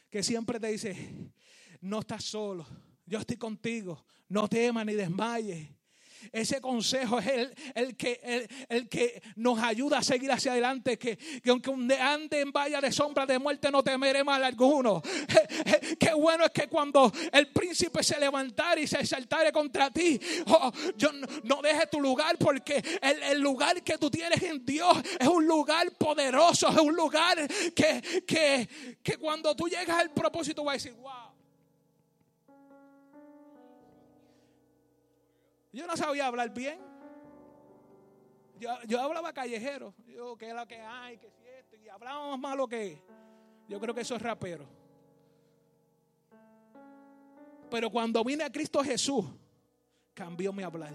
[0.08, 1.32] Que siempre te dice,
[1.80, 2.66] no estás solo.
[3.06, 4.04] Yo estoy contigo.
[4.28, 5.68] No temas ni desmayes.
[6.32, 10.98] Ese consejo es el, el que, el, el, que nos ayuda a seguir hacia adelante.
[10.98, 15.02] Que, que aunque ande en valla de sombra de muerte, no temeré mal alguno.
[15.98, 20.72] Qué bueno es que cuando el príncipe se levantara y se exaltare contra ti, oh,
[20.96, 24.96] yo no, no dejes tu lugar porque el, el, lugar que tú tienes en Dios
[25.18, 27.36] es un lugar poderoso, es un lugar
[27.74, 28.68] que, que,
[29.02, 31.29] que cuando tú llegas al propósito vas a decir, wow.
[35.72, 36.80] Yo no sabía hablar bien.
[38.58, 39.94] Yo, yo hablaba callejero.
[40.06, 41.18] Yo, ¿qué es lo que hay?
[41.18, 41.76] ¿Qué es esto?
[41.76, 43.02] Y hablábamos más lo que
[43.68, 44.68] Yo creo que eso es rapero.
[47.70, 49.24] Pero cuando vine a Cristo Jesús,
[50.12, 50.92] cambió mi hablar.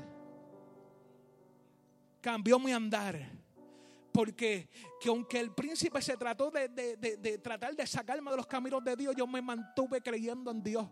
[2.19, 3.17] Cambió mi andar.
[4.11, 8.37] Porque que aunque el príncipe se trató de, de, de, de tratar de sacarme de
[8.37, 10.87] los caminos de Dios, yo me mantuve creyendo en Dios.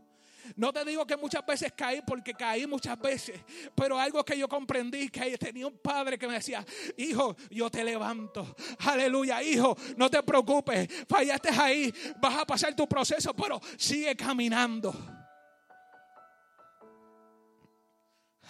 [0.56, 3.39] No te digo que muchas veces caí porque caí muchas veces,
[3.73, 6.65] pero algo que yo comprendí que tenía un padre que me decía,
[6.97, 8.56] hijo, yo te levanto.
[8.79, 14.93] Aleluya, hijo, no te preocupes, fallaste ahí, vas a pasar tu proceso, pero sigue caminando.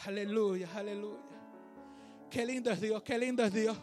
[0.06, 1.20] Aleluya, aleluya.
[2.30, 3.78] Qué lindo es Dios, qué lindo es Dios.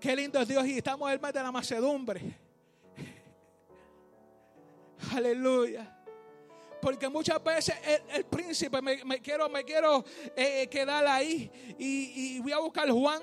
[0.00, 2.38] Qué lindo es Dios y estamos en el de la macedumbre.
[5.12, 5.95] Aleluya
[6.86, 7.74] porque muchas veces
[8.14, 10.04] el, príncipe me, quiero, me quiero
[10.36, 13.20] eh, quedar ahí y, y, voy a buscar Juan,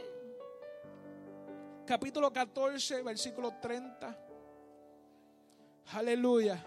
[1.86, 4.20] capítulo 14, versículo 30.
[5.94, 6.62] Aleluya.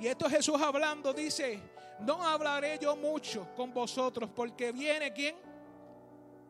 [0.00, 1.60] Y esto es Jesús hablando, dice,
[2.00, 5.36] no hablaré yo mucho con vosotros porque viene quién?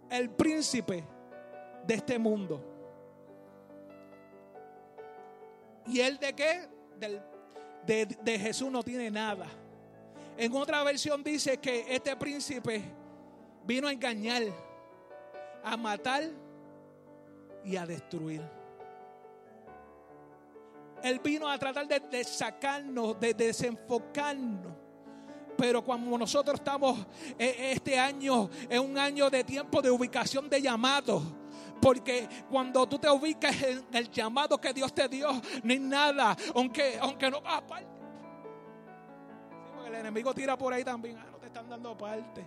[0.08, 1.04] El príncipe
[1.86, 2.67] de este mundo.
[5.88, 6.68] ¿Y él de qué?
[6.98, 7.22] Del,
[7.86, 9.46] de, de Jesús no tiene nada.
[10.36, 12.82] En otra versión dice que este príncipe
[13.64, 14.42] vino a engañar,
[15.64, 16.24] a matar
[17.64, 18.42] y a destruir.
[21.02, 24.72] Él vino a tratar de, de sacarnos, de desenfocarnos.
[25.56, 27.06] Pero cuando nosotros estamos
[27.38, 31.22] eh, este año, es un año de tiempo de ubicación de llamados
[31.80, 36.36] porque cuando tú te ubicas en el llamado que Dios te dio, no hay nada,
[36.54, 37.86] aunque, aunque no vas parte.
[39.64, 41.16] Sí, porque el enemigo tira por ahí también.
[41.18, 42.46] Ah, no te están dando parte.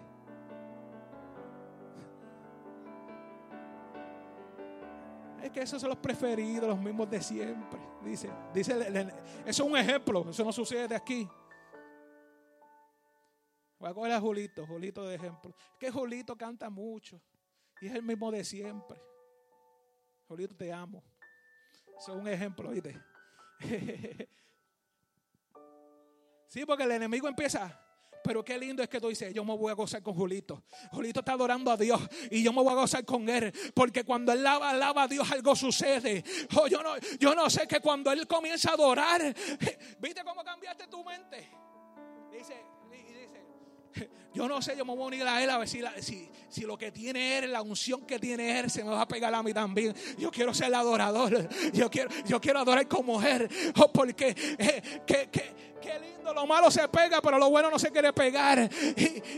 [5.41, 7.79] Es que esos son los preferidos, los mismos de siempre.
[8.03, 9.13] Dice, dice, eso
[9.45, 11.27] es un ejemplo, eso no sucede de aquí.
[13.79, 15.55] Voy a coger a Julito, Julito de ejemplo.
[15.73, 17.19] Es que Julito canta mucho
[17.81, 19.01] y es el mismo de siempre.
[20.31, 21.03] Julito, te amo.
[21.99, 22.97] Eso es un ejemplo, ¿viste?
[26.47, 27.77] sí, porque el enemigo empieza.
[28.23, 30.63] Pero qué lindo es que tú dices, yo me voy a gozar con Julito.
[30.93, 33.51] Julito está adorando a Dios y yo me voy a gozar con él.
[33.73, 36.23] Porque cuando él lava, alaba a Dios, algo sucede.
[36.55, 39.21] Oh, yo, no, yo no sé que cuando él comienza a adorar,
[39.99, 41.51] ¿viste cómo cambiaste tu mente?
[42.31, 42.55] Dice,
[44.33, 46.61] yo no sé, yo me voy a unir a él a ver si, si, si,
[46.61, 49.43] lo que tiene él, la unción que tiene él, se me va a pegar a
[49.43, 49.93] mí también.
[50.17, 51.49] Yo quiero ser el adorador.
[51.73, 53.49] Yo quiero, yo quiero adorar como mujer.
[53.77, 57.91] Oh, porque eh, que, qué lindo, lo malo se pega, pero lo bueno no se
[57.91, 58.69] quiere pegar.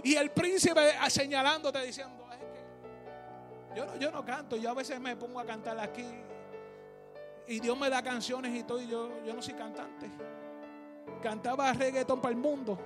[0.03, 2.23] Y, el príncipe señalándote diciendo,
[3.75, 6.05] yo no, yo no canto, yo a veces me pongo a cantar aquí.
[7.47, 10.09] Y Dios me da canciones y todo, y yo, yo no soy cantante.
[11.21, 12.77] Cantaba reggaeton para el mundo,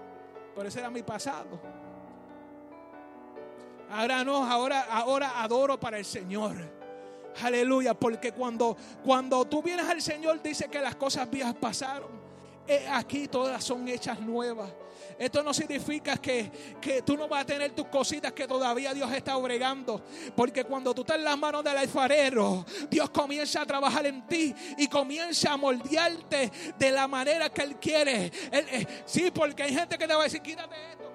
[0.58, 1.62] pero ese era mi pasado.
[3.92, 6.56] Ahora no, ahora, ahora adoro para el Señor.
[7.44, 12.10] Aleluya, porque cuando, cuando tú vienes al Señor dice que las cosas viejas pasaron.
[12.92, 14.70] Aquí todas son hechas nuevas.
[15.18, 19.12] Esto no significa que, que, tú no vas a tener tus cositas que todavía Dios
[19.12, 20.04] está obregando.
[20.36, 24.54] Porque cuando tú estás en las manos del alfarero, Dios comienza a trabajar en ti
[24.78, 28.32] y comienza a moldearte de la manera que Él quiere.
[28.52, 31.08] Eh, sí, porque hay gente que te va a decir, quítate esto.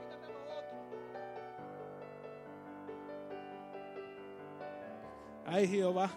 [5.47, 6.11] Ay, Jehová.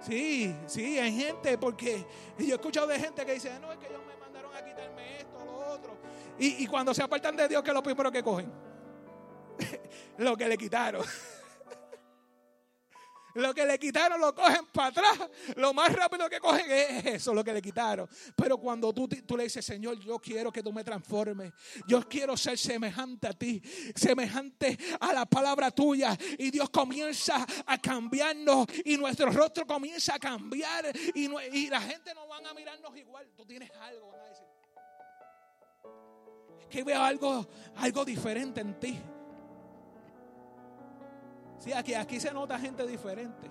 [0.00, 2.04] Sí, sí, hay gente, porque
[2.38, 4.13] yo he escuchado de gente que dice, no, es que ellos me
[4.54, 5.96] a quitarme esto, lo otro.
[6.38, 8.52] Y, y cuando se apartan de Dios, que es lo primero que cogen?
[10.18, 11.04] lo que le quitaron.
[13.34, 15.28] Lo que le quitaron lo cogen para atrás.
[15.56, 18.08] Lo más rápido que cogen es eso, lo que le quitaron.
[18.36, 21.52] Pero cuando tú, tú le dices, Señor, yo quiero que tú me transformes.
[21.86, 23.60] Yo quiero ser semejante a ti,
[23.94, 26.16] semejante a la palabra tuya.
[26.38, 30.92] Y Dios comienza a cambiarnos y nuestro rostro comienza a cambiar.
[31.14, 33.28] Y, la gente no van a mirarnos igual.
[33.36, 34.44] Tú tienes algo, van a decir.
[36.70, 39.00] Que veo algo, algo diferente en ti.
[41.64, 43.50] Sí, aquí, aquí se nota gente diferente.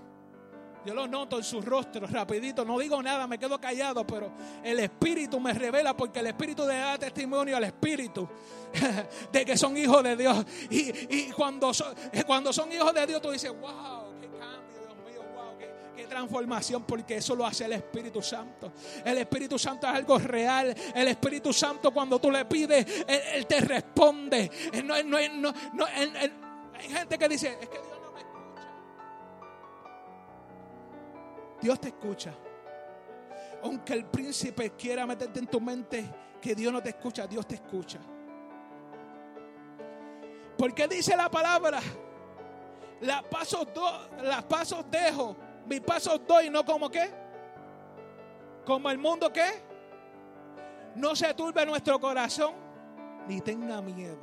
[0.86, 2.64] Yo lo noto en su rostro, rapidito.
[2.64, 4.32] No digo nada, me quedo callado, pero
[4.64, 8.30] el Espíritu me revela porque el Espíritu le da testimonio al Espíritu
[9.32, 10.45] de que son hijos de Dios.
[10.70, 11.95] Y, cuando, son,
[12.28, 15.57] cuando son hijos de Dios, tú dices, wow, qué cambio, Dios mío, wow,
[15.95, 18.74] qué, transformación, porque eso lo hace el Espíritu Santo.
[19.03, 20.76] El Espíritu Santo es algo real.
[20.93, 24.51] El Espíritu Santo, cuando tú le pides, Él, te responde.
[24.84, 25.18] No, no,
[25.74, 27.93] no, hay gente que dice, es que
[31.64, 32.34] Dios te escucha.
[33.64, 36.03] Aunque el príncipe quiera meterte en tu mente
[36.41, 37.99] que Dios no te escucha, Dios te escucha.
[40.57, 41.80] Porque dice la palabra,
[42.99, 43.66] las pasos,
[44.91, 47.09] dejo, mis pasos doy, no como qué.
[48.66, 49.64] Como el mundo que
[50.95, 52.53] no se turbe nuestro corazón
[53.26, 54.20] ni tenga miedo.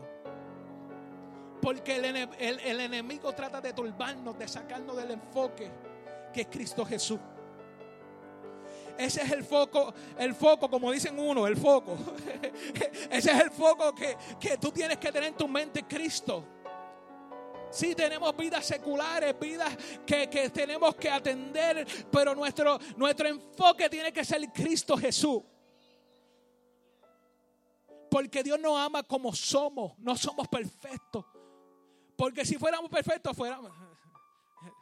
[1.62, 5.70] Porque el enemigo trata de turbarnos, de sacarnos del enfoque
[6.32, 7.18] que es Cristo Jesús.
[8.98, 11.96] Ese es el foco, el foco, como dicen uno, el foco.
[13.10, 16.44] Ese es el foco que, que tú tienes que tener en tu mente, Cristo.
[17.70, 19.74] Sí, tenemos vidas seculares, vidas
[20.04, 25.42] que, que, tenemos que atender, pero nuestro, nuestro enfoque tiene que ser Cristo Jesús.
[28.10, 31.24] Porque Dios nos ama como somos, no somos perfectos.
[32.16, 33.70] Porque si fuéramos perfectos, fuéramos,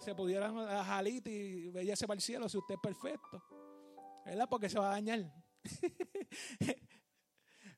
[0.01, 0.55] se pudieran
[0.85, 3.43] jalit y veíase para el cielo si usted es perfecto.
[4.25, 4.49] ¿Verdad?
[4.49, 5.33] Porque se va a dañar.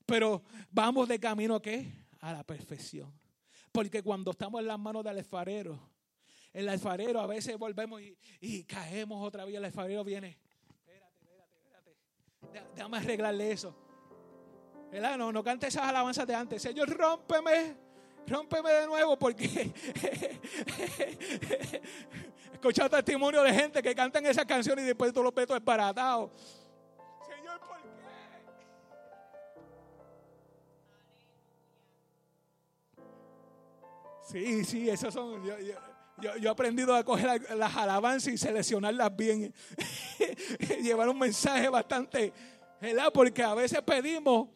[0.07, 1.93] Pero vamos de camino a qué?
[2.21, 3.13] A la perfección.
[3.71, 5.79] Porque cuando estamos en las manos del alfarero,
[6.53, 8.01] el alfarero a veces volvemos
[8.41, 9.55] y, caemos otra vez.
[9.55, 10.39] El alfarero viene.
[10.69, 11.91] Espérate, espérate,
[12.43, 12.75] espérate.
[12.75, 13.77] Déjame arreglarle eso.
[14.91, 15.17] ¿Verdad?
[15.17, 16.61] No, no cante esas alabanzas de antes.
[16.61, 17.90] Señor, rómpeme
[18.27, 19.45] Rómpeme de nuevo porque
[21.45, 26.31] he escuchado testimonio de gente que cantan esa canción y después todos los petos esparatados.
[27.27, 27.89] Señor, ¿por qué?
[34.31, 35.45] Sí, sí, esos son.
[35.45, 35.57] Yo,
[36.37, 39.53] yo, he aprendido a coger las alabanzas y seleccionarlas bien.
[40.83, 42.33] Llevar un mensaje bastante,
[42.81, 43.11] ¿verdad?
[43.13, 44.49] Porque a veces pedimos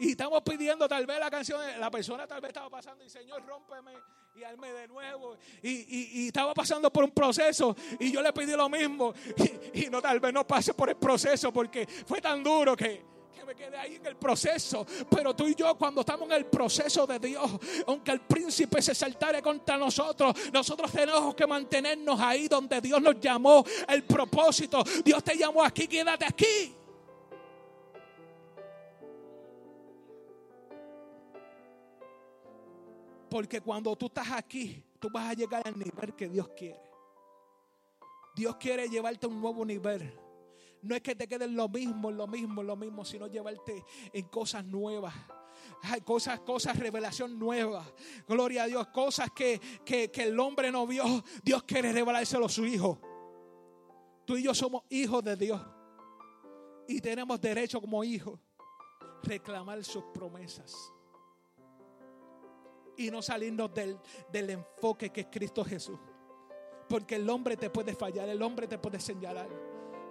[0.00, 3.44] y estamos pidiendo tal vez la canción, la persona tal vez estaba pasando y Señor,
[3.46, 3.92] rómpeme
[4.34, 5.36] y hazme de nuevo.
[5.62, 9.12] Y, estaba pasando por un proceso y yo le pedí lo mismo.
[9.74, 13.44] Y, no tal vez no pase por el proceso porque fue tan duro que, que
[13.44, 14.86] me quedé ahí en el proceso.
[15.10, 17.50] Pero tú y yo, cuando estamos en el proceso de Dios,
[17.86, 23.20] aunque el príncipe se saltare contra nosotros, nosotros tenemos que mantenernos ahí donde Dios nos
[23.20, 23.64] llamó.
[23.86, 26.79] El propósito, Dios te llamó aquí, quédate aquí.
[33.30, 36.80] Porque cuando tú estás aquí, tú vas a llegar al nivel que Dios quiere.
[38.34, 40.12] Dios quiere llevarte a un nuevo nivel.
[40.82, 44.64] No es que te queden lo mismo, lo mismo, lo mismo, sino llevarte en cosas
[44.64, 45.14] nuevas.
[45.82, 47.86] Hay cosas, cosas, revelación nueva.
[48.26, 48.88] Gloria a Dios.
[48.88, 51.04] Cosas que, que, que el hombre no vio.
[51.44, 52.98] Dios quiere revelárselo a su hijo.
[54.26, 55.60] Tú y yo somos hijos de Dios.
[56.88, 58.40] Y tenemos derecho como hijos
[59.22, 60.92] reclamar sus promesas
[63.00, 63.98] y no salirnos del,
[64.30, 65.98] del enfoque que es Cristo Jesús.
[66.88, 69.48] Porque el hombre te puede fallar, el hombre te puede señalar.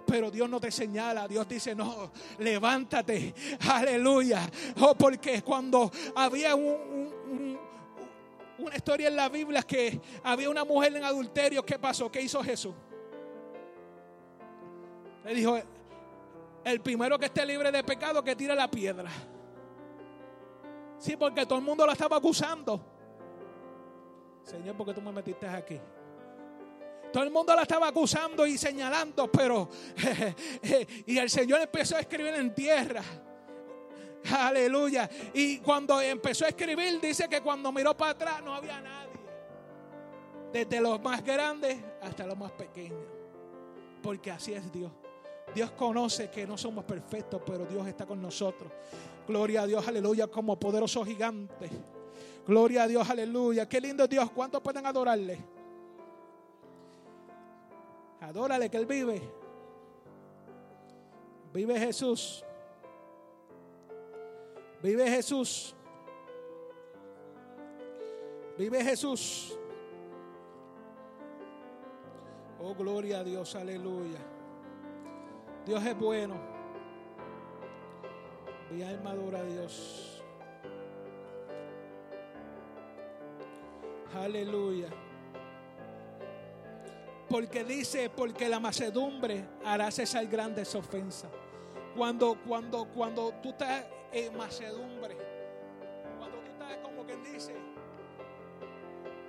[0.06, 3.32] Pero Dios no te señala, Dios dice, no, levántate,
[3.70, 4.50] aleluya.
[4.80, 7.60] Oh, porque cuando había una
[8.74, 12.10] historia en la Biblia que había una mujer en adulterio, ¿qué pasó?
[12.10, 12.74] ¿Qué hizo Jesús?
[15.24, 15.60] Le dijo,
[16.64, 19.10] el primero que esté libre de pecado que tire la piedra.
[21.00, 22.78] Sí, porque todo el mundo la estaba acusando.
[24.44, 25.80] Señor, ¿por qué tú me metiste aquí?
[27.10, 29.68] Todo el mundo la estaba acusando y señalando, pero
[31.06, 33.02] y el Señor empezó a escribir en tierra.
[34.30, 35.08] Aleluya.
[35.32, 39.10] Y cuando empezó a escribir, dice que cuando miró para atrás no había nadie.
[40.52, 43.00] Desde los más grandes hasta los más pequeños.
[44.02, 44.92] Porque así es Dios.
[45.54, 48.70] Dios conoce que no somos perfectos, pero Dios está con nosotros.
[49.30, 51.70] Gloria a Dios, aleluya, como poderoso gigante.
[52.44, 53.68] Gloria a Dios, aleluya.
[53.68, 54.28] Qué lindo Dios.
[54.32, 55.38] ¿Cuántos pueden adorarle?
[58.20, 59.22] Adórale que Él vive.
[61.54, 62.44] Vive Jesús.
[64.82, 65.76] Vive Jesús.
[68.58, 69.56] Vive Jesús.
[72.58, 74.18] Oh, gloria a Dios, aleluya.
[75.64, 76.49] Dios es bueno.
[78.70, 80.22] Mi alma adora a Dios.
[84.14, 84.88] Aleluya.
[87.28, 91.30] Porque dice, porque la macedumbre hará cesar grandes ofensas.
[91.96, 95.16] Cuando, cuando, cuando tú estás en macedumbre,
[96.18, 97.54] cuando tú estás como quien dice,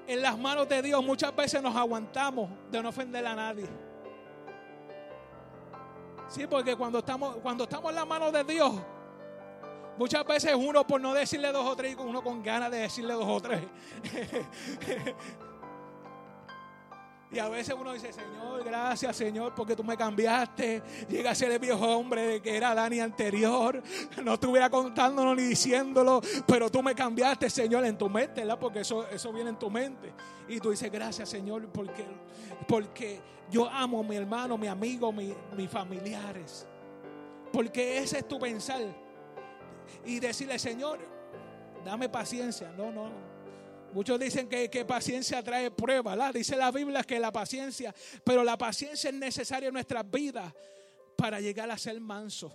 [0.07, 3.67] en las manos de Dios, muchas veces nos aguantamos de no ofender a nadie.
[6.27, 8.73] Sí, porque cuando estamos, cuando estamos en las manos de Dios,
[10.01, 13.27] muchas veces uno por no decirle dos o tres, uno con ganas de decirle dos
[13.27, 13.61] o tres.
[17.33, 20.83] Y a veces uno dice, Señor, gracias Señor, porque tú me cambiaste.
[21.07, 23.81] Llega a ser el viejo hombre de que era Dani anterior.
[24.21, 28.59] No estuviera contándolo ni diciéndolo, pero tú me cambiaste, Señor, en tu mente, ¿verdad?
[28.59, 30.11] Porque eso, eso viene en tu mente.
[30.49, 32.05] Y tú dices, gracias Señor, porque,
[32.67, 36.67] porque yo amo a mi hermano, mi amigo, mi, mis familiares.
[37.53, 38.81] Porque ese es tu pensar.
[40.05, 40.99] Y decirle, Señor,
[41.83, 42.71] dame paciencia.
[42.71, 43.11] No, no.
[43.93, 46.31] Muchos dicen que, que, paciencia trae prueba, ¿la?
[46.31, 50.53] Dice la Biblia que la paciencia, pero la paciencia es necesaria en nuestras vidas
[51.17, 52.51] para llegar a ser manso.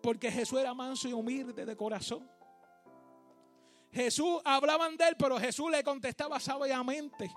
[0.00, 2.30] Porque Jesús era manso y humilde de corazón.
[3.90, 7.30] Jesús hablaban de él, pero Jesús le contestaba sabiamente.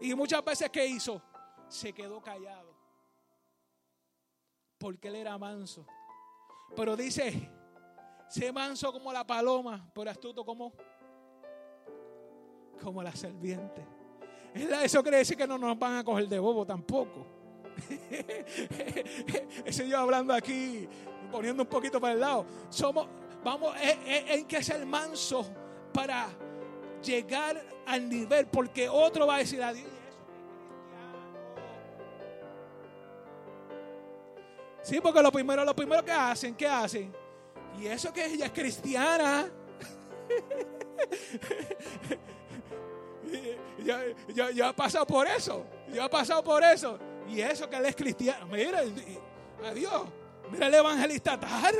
[0.00, 1.22] Y muchas veces, ¿qué hizo?
[1.68, 2.74] Se quedó callado.
[4.78, 5.86] Porque él era manso.
[6.74, 7.48] Pero dice,
[8.28, 10.72] sé manso como la paloma, pero astuto como
[12.82, 13.84] como la serpiente.
[14.54, 17.26] Eso quiere decir que no nos van a coger de bobo tampoco.
[19.64, 20.88] Ese yo hablando aquí,
[21.30, 22.46] poniendo un poquito para el lado.
[22.70, 23.06] Somos,
[23.44, 25.46] vamos, hay que ser manso
[25.92, 26.28] para
[27.02, 29.90] llegar al nivel, porque otro va a decir a Dios.
[34.82, 37.25] Sí, porque lo primero, lo primero que hacen, ¿qué hacen?
[37.78, 39.48] Y eso que ella es cristiana.
[43.84, 43.96] yo,
[44.34, 45.64] yo, yo, he pasado por eso.
[45.92, 46.98] Yo he pasado por eso.
[47.28, 48.46] Y eso que él es cristiano.
[48.46, 48.80] Mira,
[49.64, 50.02] adiós.
[50.50, 51.74] Mira el evangelista Tar.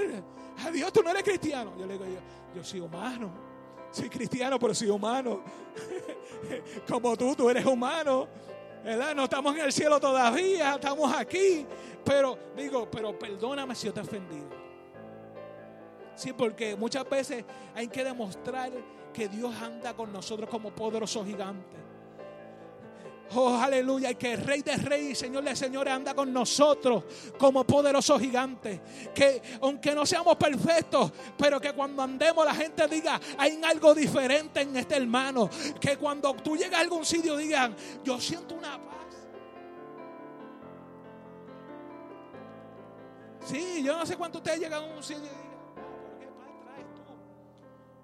[0.65, 1.73] Adiós, tú no eres cristiano.
[1.79, 2.21] Yo le digo, yo,
[2.57, 3.31] yo soy humano.
[3.91, 5.43] Soy cristiano, pero soy humano.
[6.89, 8.29] Como tú, tú eres humano.
[8.87, 9.17] ¿verdad?
[9.17, 11.67] No estamos en el cielo todavía, estamos aquí.
[12.05, 14.49] Pero digo, pero perdóname si yo te he ofendido.
[16.17, 17.45] Sí, porque muchas veces
[17.75, 18.73] hay que demostrar
[19.13, 21.77] que Dios anda con nosotros como poderoso gigante.
[23.35, 24.11] Oh, aleluya.
[24.11, 27.05] Y que el Rey de Reyes y Señor de Señores anda con nosotros
[27.39, 28.81] como poderoso gigante.
[29.15, 34.63] Que aunque no seamos perfectos, pero que cuando andemos la gente diga, hay algo diferente
[34.63, 35.51] en este hermano.
[35.79, 38.97] Que cuando tú llegas a algún sitio digan, yo siento una paz.
[43.45, 45.46] Sí, yo no sé cuánto ustedes llegan a un sitio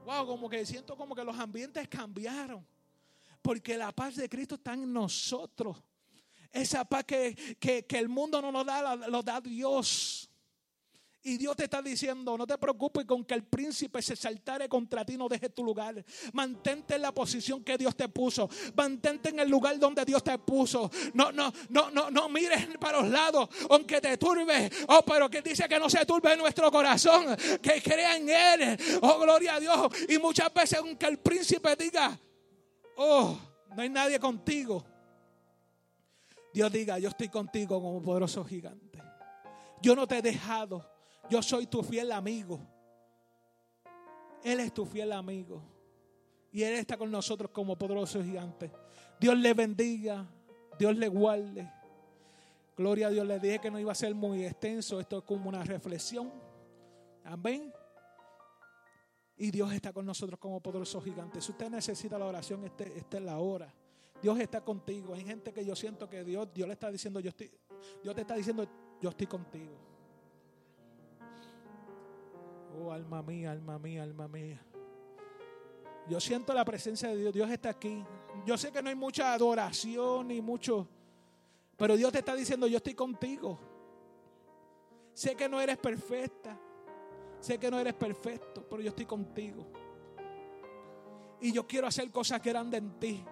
[0.04, 2.66] Wow, como que siento como que los ambientes cambiaron.
[3.40, 5.76] Porque la paz de Cristo está en nosotros.
[6.50, 10.30] Esa paz que, que, que el mundo no nos da, lo da Dios.
[11.24, 15.04] Y Dios te está diciendo, no te preocupes con que el príncipe se saltare contra
[15.04, 16.04] ti, no deje tu lugar.
[16.32, 18.50] Mantente en la posición que Dios te puso.
[18.74, 20.90] Mantente en el lugar donde Dios te puso.
[21.14, 24.68] No, no, no, no, no mires para los lados, aunque te turbe.
[24.88, 28.78] Oh, pero que dice que no se turbe nuestro corazón, que crea en Él.
[29.02, 29.92] Oh, gloria a Dios.
[30.08, 32.18] Y muchas veces, aunque el príncipe diga,
[32.96, 33.38] oh,
[33.76, 34.84] no hay nadie contigo.
[36.52, 39.00] Dios diga, yo estoy contigo como poderoso gigante.
[39.80, 40.91] Yo no te he dejado.
[41.30, 42.60] Yo soy tu fiel amigo.
[44.42, 45.62] Él es tu fiel amigo.
[46.50, 48.70] Y Él está con nosotros como poderoso gigante.
[49.18, 50.26] Dios le bendiga.
[50.78, 51.70] Dios le guarde.
[52.76, 53.26] Gloria a Dios.
[53.26, 55.00] Le dije que no iba a ser muy extenso.
[55.00, 56.30] Esto es como una reflexión.
[57.24, 57.72] Amén.
[59.36, 61.40] Y Dios está con nosotros como poderoso gigante.
[61.40, 63.72] Si usted necesita la oración, este, esta es la hora.
[64.20, 65.14] Dios está contigo.
[65.14, 67.50] Hay gente que yo siento que Dios, Dios le está diciendo, yo estoy,
[68.02, 68.66] Dios te está diciendo,
[69.00, 69.91] yo estoy contigo.
[72.78, 74.60] Oh, alma mía, alma mía, alma mía.
[76.08, 77.32] Yo siento la presencia de Dios.
[77.32, 78.04] Dios está aquí.
[78.46, 80.88] Yo sé que no hay mucha adoración ni mucho,
[81.76, 83.58] pero Dios te está diciendo, yo estoy contigo.
[85.12, 86.58] Sé que no eres perfecta.
[87.40, 89.66] Sé que no eres perfecto, pero yo estoy contigo.
[91.40, 93.24] Y yo quiero hacer cosas grandes en ti.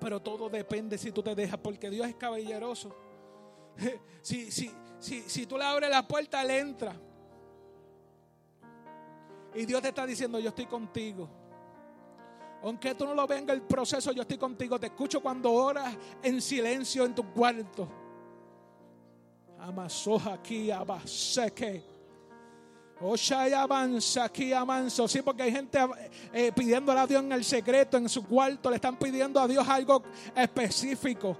[0.00, 2.94] Pero todo depende si tú te dejas, porque Dios es caballeroso.
[4.22, 4.70] Si, si,
[5.00, 6.96] si, si tú le abres la puerta, Él entra.
[9.54, 11.28] Y Dios te está diciendo, yo estoy contigo.
[12.62, 14.80] Aunque tú no lo venga el proceso, yo estoy contigo.
[14.80, 17.88] Te escucho cuando oras en silencio en tu cuarto.
[19.60, 21.84] Amasoja aquí, abaseque.
[23.00, 25.06] Oshaya avanza aquí, amanso.
[25.06, 25.78] Sí, porque hay gente
[26.32, 28.70] eh, pidiéndole a Dios en el secreto, en su cuarto.
[28.70, 30.02] Le están pidiendo a Dios algo
[30.34, 31.36] específico.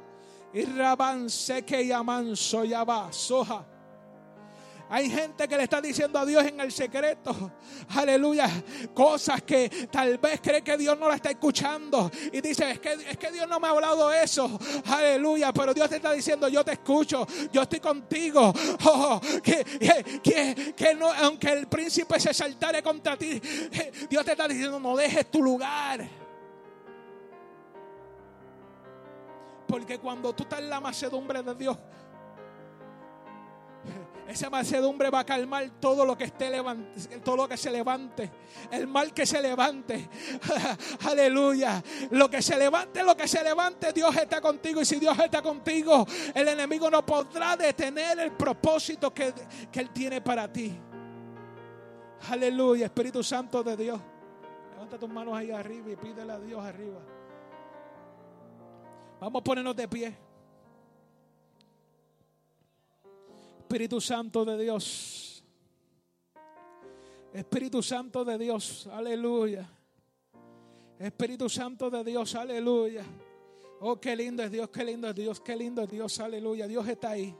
[0.53, 3.65] Y raban seque y amanso, ya va, soja.
[4.91, 7.53] Hay gente que le está diciendo a Dios en el secreto,
[7.89, 8.49] aleluya,
[8.93, 12.11] cosas que tal vez cree que Dios no la está escuchando.
[12.33, 15.89] Y dice, es que, es que Dios no me ha hablado eso, aleluya, pero Dios
[15.89, 18.53] te está diciendo, yo te escucho, yo estoy contigo.
[18.87, 19.65] Oh, que,
[20.77, 23.41] que, no, aunque el príncipe se saltare contra ti,
[24.11, 26.07] Dios te está diciendo, no dejes tu lugar.
[29.67, 31.77] Porque cuando tú estás en la macedumbre de Dios,
[34.29, 38.31] esa macedumbre va a calmar todo lo que esté levante, todo lo que se levante,
[38.71, 40.09] el mal que se levante.
[41.07, 41.83] Aleluya.
[42.11, 44.81] Lo que se levante, lo que se levante, Dios está contigo.
[44.81, 49.33] Y si Dios está contigo, el enemigo no podrá detener el propósito que,
[49.71, 50.75] que Él tiene para ti.
[52.31, 54.01] Aleluya, Espíritu Santo de Dios.
[54.73, 57.01] Levanta tus manos ahí arriba y pídele a Dios arriba.
[59.21, 60.17] Vamos a ponernos de pie.
[63.75, 65.45] Espíritu Santo de Dios.
[67.33, 69.69] Espíritu Santo de Dios, aleluya.
[70.97, 73.05] Espíritu Santo de Dios, aleluya.
[73.81, 76.69] Oh, qué lindo es Dios, qué lindo es Dios, qué lindo es Dios, aleluya.
[76.69, 77.35] Dios está ahí.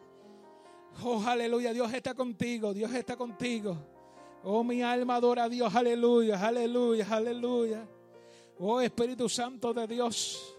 [1.05, 3.77] Oh, aleluya, Dios está contigo, Dios está contigo.
[4.43, 7.89] Oh, mi alma adora a Dios, aleluya, aleluya, aleluya.
[8.59, 10.57] Oh, Espíritu Santo de Dios.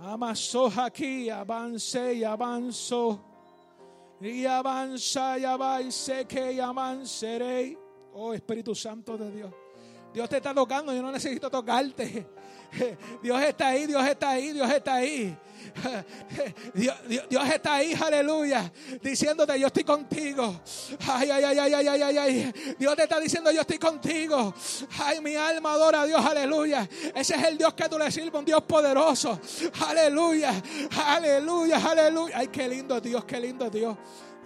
[0.00, 3.31] Amaso aquí, avance y avanzo.
[4.22, 7.76] Y avanza y avanza, sé que avanzaré.
[8.12, 9.61] Oh Espíritu Santo de Dios.
[10.12, 12.26] Dios te está tocando, yo no necesito tocarte.
[13.22, 15.36] Dios está ahí, Dios está ahí, Dios está ahí.
[16.74, 20.60] Dios, está ahí, aleluya, diciéndote yo estoy contigo.
[21.08, 22.54] Ay, ay, ay, ay, ay, ay, ay.
[22.78, 24.54] Dios te está diciendo yo estoy contigo.
[24.98, 26.88] Ay, mi alma adora a Dios, aleluya.
[27.14, 29.38] Ese es el Dios que tú le sirves, un Dios poderoso.
[29.86, 30.52] Aleluya,
[31.06, 32.38] aleluya, aleluya.
[32.38, 33.96] Ay, qué lindo Dios, qué lindo Dios.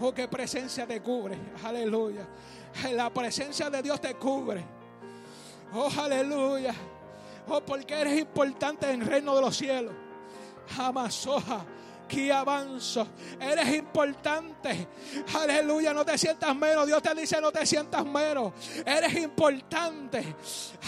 [0.01, 1.39] Oh, qué presencia te cubre.
[1.65, 2.29] Aleluya.
[2.93, 4.76] La presencia de Dios te cubre.
[5.79, 6.75] Oh, aleluya.
[7.49, 9.93] Oh, porque eres importante en el reino de los cielos.
[10.79, 11.65] Amasoja.
[12.09, 13.05] Que avanzo,
[13.41, 14.87] eres importante.
[15.35, 16.87] Aleluya, no te sientas menos.
[16.87, 18.53] Dios te dice: No te sientas menos.
[18.87, 20.37] Eres importante.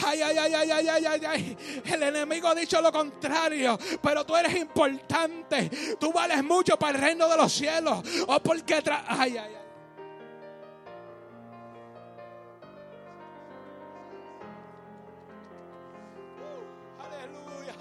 [0.07, 4.37] Ay, ay, ay, ay, ay, ay, ay, El enemigo ha dicho lo contrario, pero tú
[4.37, 5.97] eres importante.
[5.99, 7.99] Tú vales mucho para el reino de los cielos.
[8.29, 8.75] Oh, porque.
[9.09, 9.68] ay, ay, ay.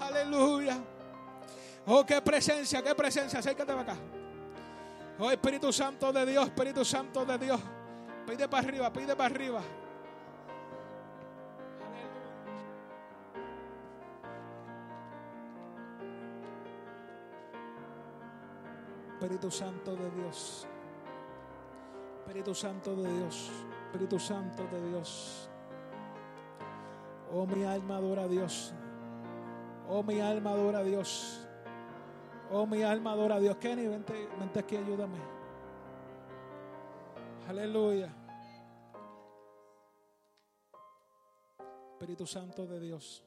[0.08, 0.78] Aleluya.
[1.86, 3.38] Oh, qué presencia, qué presencia.
[3.38, 3.96] Acércate para acá.
[5.18, 7.60] Oh, Espíritu Santo de Dios, Espíritu Santo de Dios.
[8.26, 9.62] Pide para arriba, pide para arriba.
[19.14, 20.66] Espíritu Santo de Dios.
[22.20, 23.50] Espíritu Santo de Dios.
[23.86, 25.50] Espíritu Santo de Dios.
[27.32, 28.72] Oh, mi alma adora a Dios.
[29.90, 31.40] Oh, mi alma adora a Dios.
[32.50, 33.56] Oh, mi alma adora a Dios.
[33.56, 35.18] Kenny, vente, vente aquí, ayúdame.
[37.48, 38.14] Aleluya.
[41.92, 43.24] Espíritu Santo de Dios.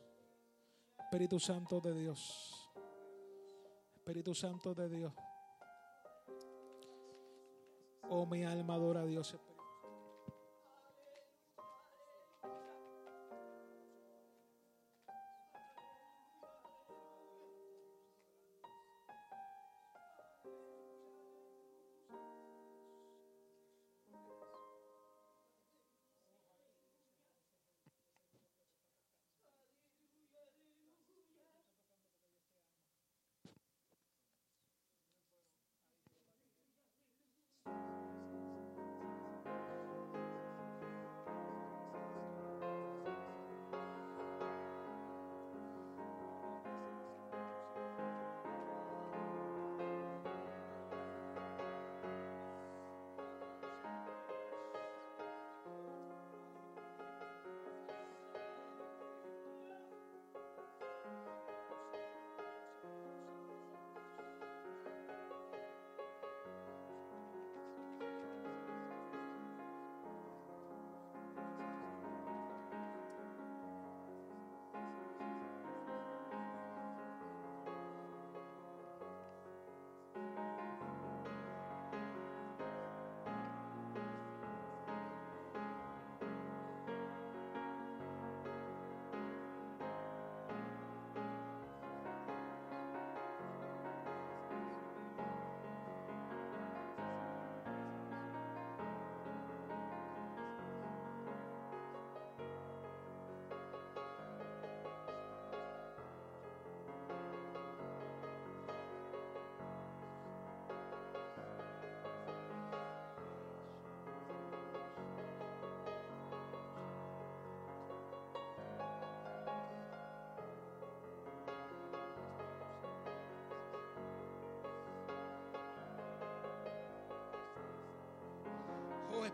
[1.00, 2.72] Espíritu Santo de Dios.
[3.96, 5.14] Espíritu Santo de Dios.
[8.10, 9.36] Oh, mi alma adora a Dios.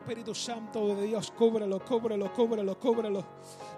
[0.08, 3.26] Espíritu Santo de Dios, cúbrelo, cúbrelo, cúbrelo, cúbrelo,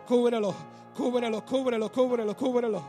[0.05, 0.55] cúbrelo,
[0.95, 2.83] cúbrelo, cúbrelo, cúbrelo, cúbrelo.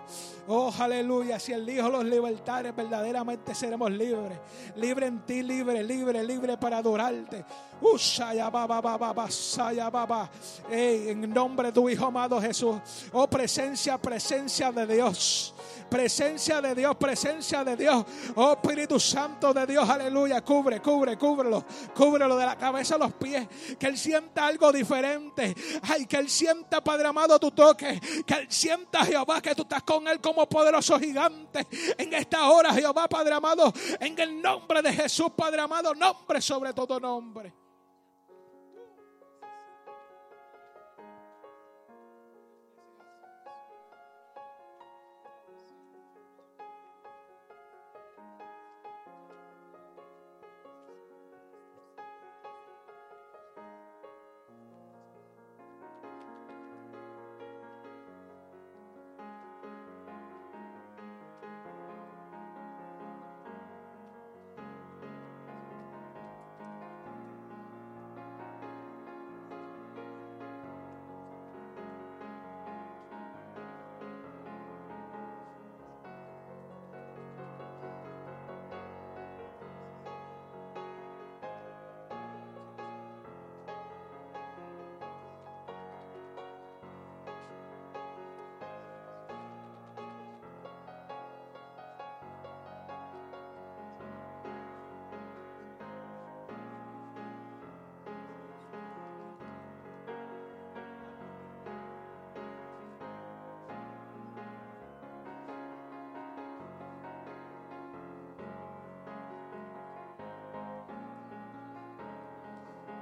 [0.46, 1.38] Oh, aleluya.
[1.38, 4.38] Si el Hijo los libertare, verdaderamente seremos libres.
[4.76, 7.42] Libre en ti, libre, libre, libre para adorarte.
[7.80, 10.28] Usaya, baba, baba, basaya, baba.
[10.70, 12.76] Ey, en nombre de tu Hijo amado Jesús.
[13.10, 15.54] Oh, presencia, presencia de Dios.
[15.90, 18.04] Presencia de Dios, presencia de Dios.
[18.36, 20.40] Oh Espíritu Santo de Dios, aleluya.
[20.42, 21.64] Cubre, cubre, cúbrelo.
[21.94, 23.48] Cúbrelo de la cabeza a los pies.
[23.78, 25.54] Que Él sienta algo diferente.
[25.82, 28.00] Ay, que Él sienta, Padre amado, tu toque.
[28.24, 31.66] Que Él sienta, Jehová, que tú estás con Él como poderoso gigante.
[31.98, 36.72] En esta hora, Jehová, Padre amado, en el nombre de Jesús, Padre amado, nombre sobre
[36.72, 37.59] todo nombre.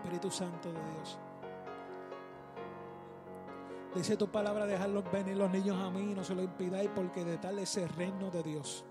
[0.09, 1.19] Espíritu Santo de Dios.
[3.95, 7.37] Dice tu palabra, dejarlos venir los niños a mí, no se lo impidáis, porque de
[7.37, 8.87] tal es el reino de Dios.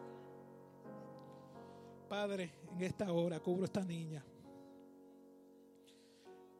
[2.08, 4.24] Padre, en esta hora cubro esta niña.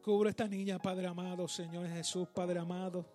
[0.02, 3.06] Cubro esta niña, Padre amado, Señor Jesús, Padre amado.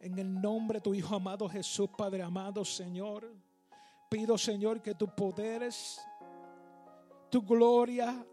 [0.00, 3.32] En el nombre de tu Hijo amado Jesús, Padre amado, Señor.
[4.10, 6.00] Pido, Señor, que tus poderes,
[7.30, 8.26] tu gloria,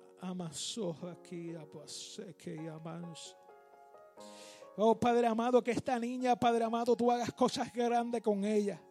[4.77, 8.81] Oh Padre amado, que esta niña, Padre amado, tú hagas cosas grandes con ella.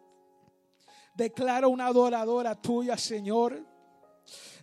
[1.15, 3.65] Declaro una adoradora tuya, Señor.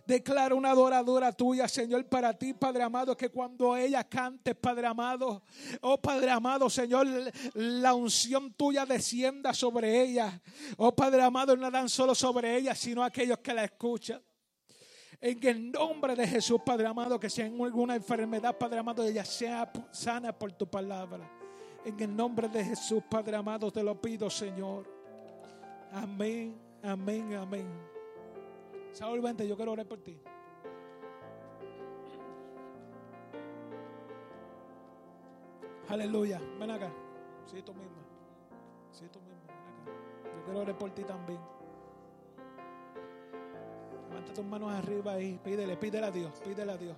[0.05, 5.43] Declaro una adoradora tuya, Señor, para ti, Padre amado, que cuando ella cante, Padre amado,
[5.81, 7.05] oh Padre amado, Señor,
[7.53, 10.41] la unción tuya descienda sobre ella.
[10.77, 14.19] Oh Padre amado, no dan solo sobre ella, sino aquellos que la escuchan.
[15.21, 19.25] En el nombre de Jesús, Padre amado, que sea en alguna enfermedad, Padre amado, ella
[19.25, 21.29] sea sana por tu palabra.
[21.83, 24.85] En el nombre de Jesús, Padre amado, te lo pido, Señor.
[25.91, 27.67] Amén, amén, amén.
[28.93, 30.17] Saúl, vente, yo quiero orar por ti.
[35.89, 36.39] Aleluya.
[36.59, 36.91] Ven acá.
[37.45, 38.03] Sí, tú misma.
[38.91, 39.41] Sí, tú misma.
[39.47, 40.37] Ven acá.
[40.37, 41.58] Yo quiero orar por ti también.
[44.19, 46.97] Levanta tus manos arriba y pídele, pídele a Dios, pídele a Dios.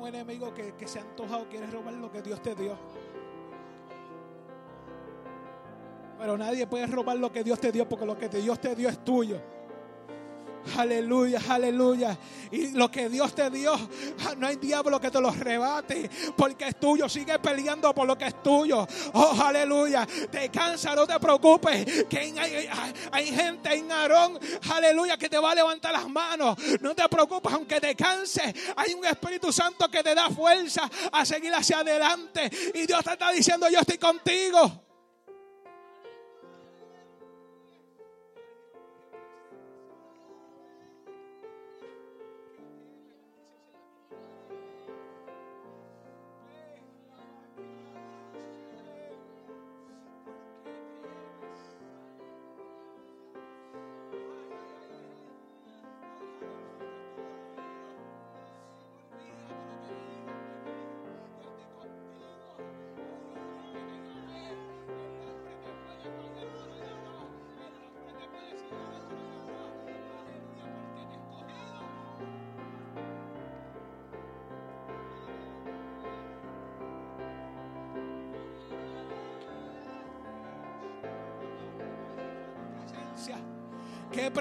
[0.00, 2.76] Un enemigo que, que se ha antojado, quiere robar lo que Dios te dio.
[6.18, 8.88] Pero nadie puede robar lo que Dios te dio porque lo que Dios te dio
[8.88, 9.40] es tuyo.
[10.76, 12.16] Aleluya, aleluya.
[12.50, 13.76] Y lo que Dios te dio,
[14.38, 17.08] no hay diablo que te lo rebate, porque es tuyo.
[17.08, 18.86] Sigue peleando por lo que es tuyo.
[19.14, 20.06] Oh, aleluya.
[20.30, 22.04] Te cansa, no te preocupes.
[22.08, 22.68] Que hay,
[23.12, 24.38] hay, gente en Aarón,
[24.70, 26.56] aleluya, que te va a levantar las manos.
[26.80, 28.54] No te preocupes, aunque te canse.
[28.76, 32.50] Hay un Espíritu Santo que te da fuerza a seguir hacia adelante.
[32.74, 34.89] Y Dios te está diciendo, yo estoy contigo.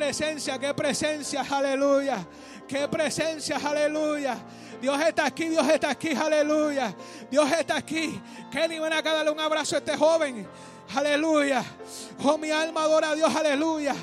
[0.10, 2.26] Presencia, qué presencia, aleluya.
[2.68, 4.38] Qué presencia, aleluya.
[4.82, 6.96] Dios está aquí, Dios está aquí, aleluya.
[7.30, 8.20] Dios está aquí.
[8.52, 10.48] Kenny, ven acá, darle un abrazo a este joven.
[10.96, 11.64] Aleluya.
[12.24, 13.94] Oh, mi alma adora a Dios, aleluya.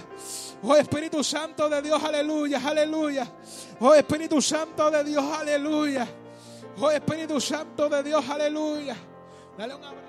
[0.62, 3.26] Oh, Espíritu Santo de Dios, aleluya, aleluya.
[3.80, 6.07] Oh, Espíritu Santo de Dios, aleluya.
[6.80, 8.96] Oh, Espíritu Santo de Dios, aleluya.
[9.59, 10.05] Dale un abrazo.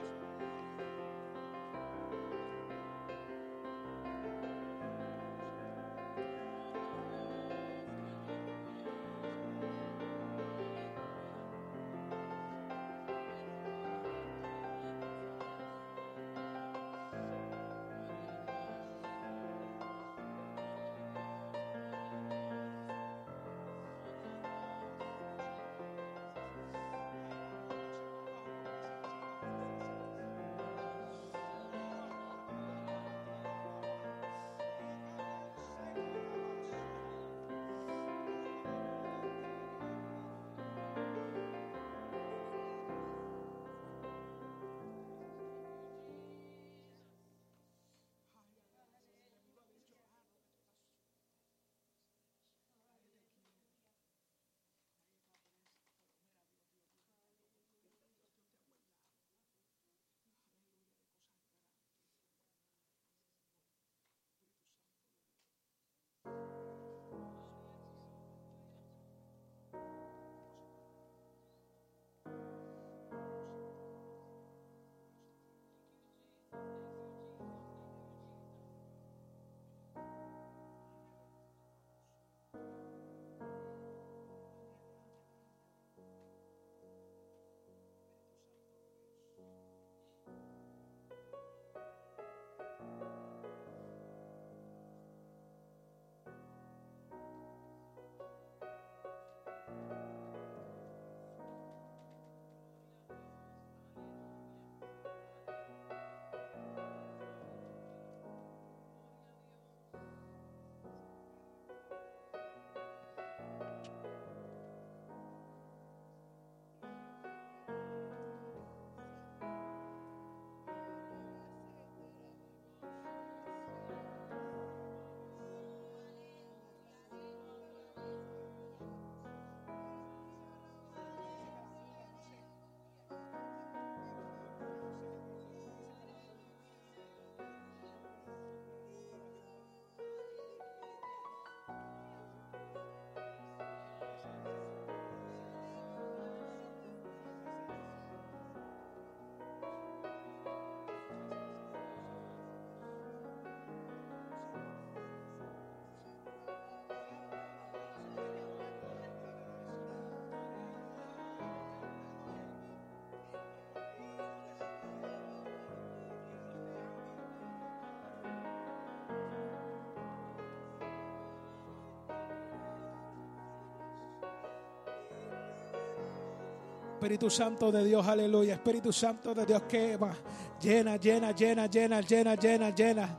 [177.07, 178.55] Espíritu Santo de Dios, aleluya.
[178.55, 180.13] Espíritu Santo de Dios que va.
[180.59, 183.17] Llena, llena, llena, llena, llena, llena, llena.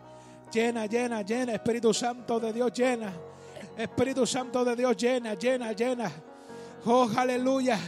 [0.52, 1.54] Llena, llena, llena.
[1.54, 3.10] Espíritu Santo de Dios, llena.
[3.78, 6.12] Espíritu Santo de Dios, llena, llena, llena.
[6.84, 7.78] Oh, aleluya.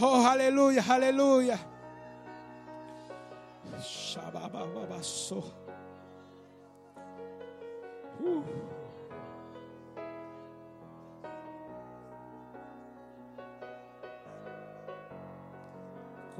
[0.00, 1.60] Oh, aleluya, aleluya.
[5.30, 5.65] Uh.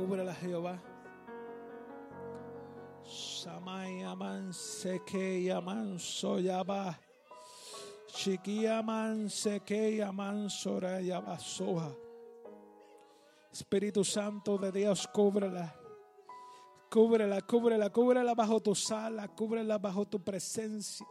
[0.07, 0.79] Cúbrela, Jehová.
[3.03, 6.95] Samay aman seke aman soyaba.
[8.07, 11.91] Shiki aman seke aman sora yabasoha.
[13.51, 15.75] Espíritu Santo de Dios, cúbrela.
[16.89, 21.05] Cúbrela, cúbrela, cúbrela bajo tu sala, cúbrela bajo tu presencia.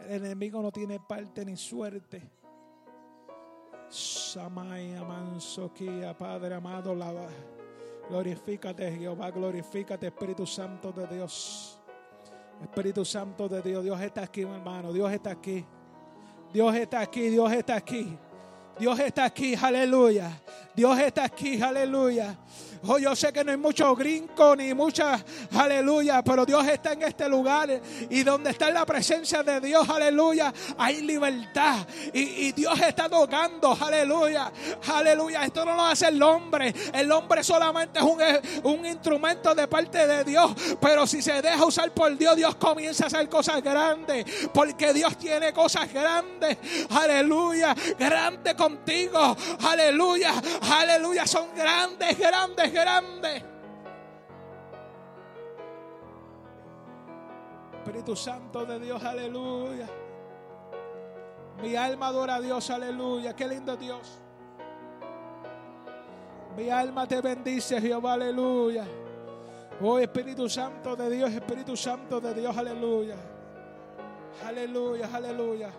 [0.00, 2.30] El enemigo no tiene parte ni suerte.
[3.88, 6.94] Samaya Mansoquía, Padre amado.
[8.08, 11.78] Glorifícate, Jehová, glorifícate, Espíritu Santo de Dios.
[12.62, 15.64] Espíritu Santo de Dios, Dios está aquí, mi hermano, Dios está aquí.
[16.52, 18.18] Dios está aquí, Dios está aquí.
[18.78, 20.40] Dios está aquí, aleluya.
[20.74, 22.36] Dios está aquí, aleluya.
[22.86, 27.02] Oh, yo sé que no hay mucho gringo ni mucha, aleluya, pero Dios está en
[27.02, 32.80] este lugar y donde está la presencia de Dios, aleluya, hay libertad y, y, Dios
[32.80, 34.52] está tocando, aleluya,
[34.86, 35.44] aleluya.
[35.44, 38.20] Esto no lo hace el hombre, el hombre solamente es un,
[38.62, 43.04] un instrumento de parte de Dios, pero si se deja usar por Dios, Dios comienza
[43.04, 44.24] a hacer cosas grandes,
[44.54, 46.58] porque Dios tiene cosas grandes,
[46.90, 50.34] aleluya, grandes contigo, aleluya,
[50.70, 53.44] aleluya, son grandes, grandes grande.
[57.78, 59.88] Espíritu Santo de Dios, aleluya.
[61.62, 63.34] Mi alma adora a Dios, aleluya.
[63.34, 64.18] Qué lindo Dios.
[66.56, 68.86] Mi alma te bendice, Jehová, aleluya.
[69.80, 73.16] Oh Espíritu Santo de Dios, Espíritu Santo de Dios, aleluya.
[74.44, 75.70] Aleluya, aleluya.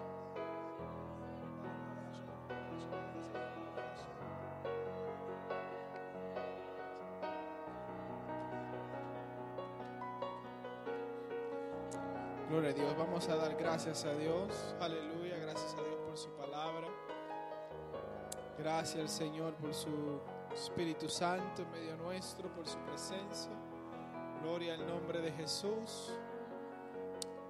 [12.50, 14.76] Gloria a Dios, vamos a dar gracias a Dios.
[14.80, 16.88] Aleluya, gracias a Dios por su palabra.
[18.58, 20.20] Gracias al Señor por su
[20.52, 23.52] Espíritu Santo en medio nuestro, por su presencia.
[24.41, 26.12] Gloria al nombre de Jesús.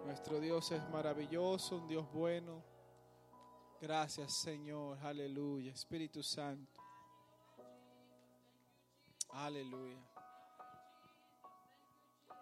[0.04, 2.62] Nuestro Dios es maravilloso, un Dios bueno.
[3.80, 5.72] Gracias Señor, aleluya.
[5.72, 6.78] Espíritu Santo.
[9.30, 10.04] Aleluya.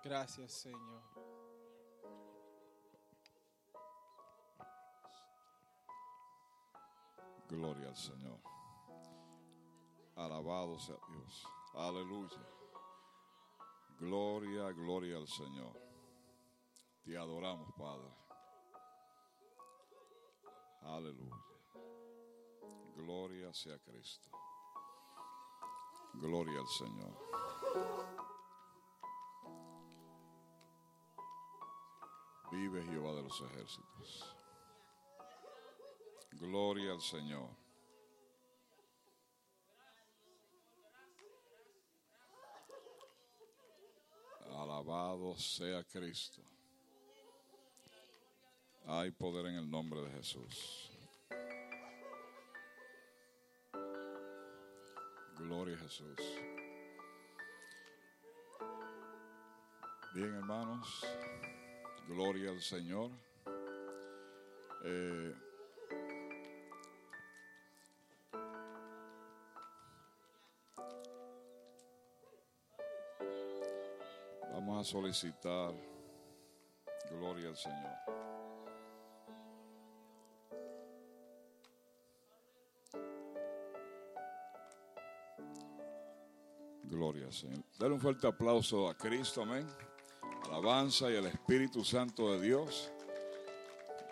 [0.04, 1.07] Gracias Señor.
[7.50, 8.40] Gloria al Señor.
[10.16, 11.48] Alabado sea Dios.
[11.74, 12.46] Aleluya.
[14.00, 15.74] Gloria, gloria al Señor.
[17.04, 18.12] Te adoramos, Padre.
[20.82, 21.36] Aleluya.
[22.96, 24.30] Gloria sea Cristo.
[26.16, 27.18] Gloria al Señor.
[32.52, 34.37] Vive Jehová de los ejércitos.
[36.40, 37.50] Gloria al Señor.
[44.56, 46.42] Alabado sea Cristo.
[48.86, 50.92] Hay poder en el nombre de Jesús.
[55.38, 56.18] Gloria a Jesús.
[60.14, 61.06] Bien, hermanos.
[62.08, 63.12] Gloria al Señor.
[64.84, 65.47] Eh,
[74.88, 75.74] solicitar
[77.10, 77.92] gloria al Señor.
[86.84, 87.64] Gloria al Señor.
[87.78, 89.68] Dale un fuerte aplauso a Cristo, amén.
[90.46, 92.90] Alabanza y al Espíritu Santo de Dios.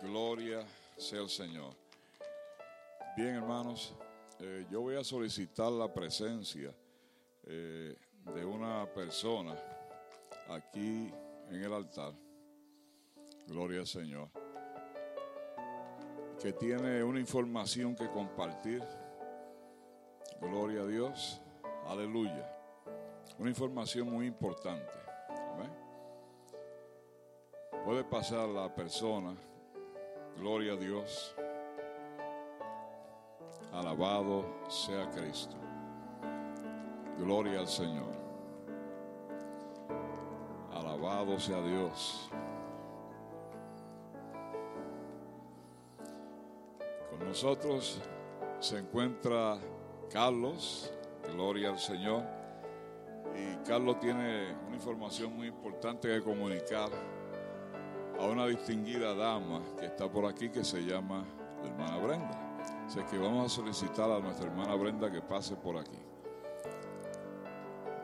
[0.01, 0.67] Gloria
[0.97, 1.73] sea el Señor.
[3.15, 3.93] Bien, hermanos,
[4.39, 6.76] eh, yo voy a solicitar la presencia
[7.45, 7.95] eh,
[8.26, 9.55] de una persona
[10.50, 11.12] aquí
[11.50, 12.14] en el altar,
[13.48, 14.30] gloria al Señor,
[16.41, 18.84] que tiene una información que compartir,
[20.39, 21.41] gloria a Dios,
[21.88, 22.52] aleluya,
[23.39, 24.93] una información muy importante.
[25.54, 25.72] Amén.
[27.84, 29.36] Puede pasar la persona,
[30.38, 31.36] gloria a Dios,
[33.72, 35.56] alabado sea Cristo,
[37.18, 38.24] gloria al Señor.
[41.26, 42.30] Alabado sea Dios.
[47.09, 47.99] Con nosotros
[48.59, 49.57] se encuentra
[50.11, 50.93] Carlos,
[51.34, 52.23] gloria al Señor.
[53.36, 56.89] Y Carlos tiene una información muy importante que comunicar
[58.19, 61.26] a una distinguida dama que está por aquí que se llama
[61.63, 62.57] la hermana Brenda.
[62.86, 65.99] Así que vamos a solicitar a nuestra hermana Brenda que pase por aquí.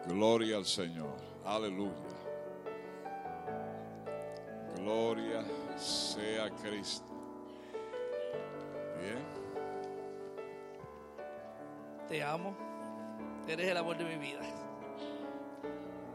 [0.08, 1.16] Gloria al Señor.
[1.46, 2.21] Aleluya.
[4.82, 5.44] Gloria
[5.78, 7.06] sea Cristo.
[9.00, 9.20] Bien.
[12.10, 12.56] Te amo.
[13.48, 14.42] Eres el amor de mi vida.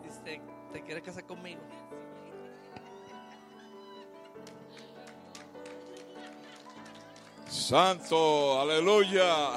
[0.02, 0.40] Dice,
[0.72, 1.60] ¿te quieres casar conmigo?
[7.48, 9.52] Santo, aleluya.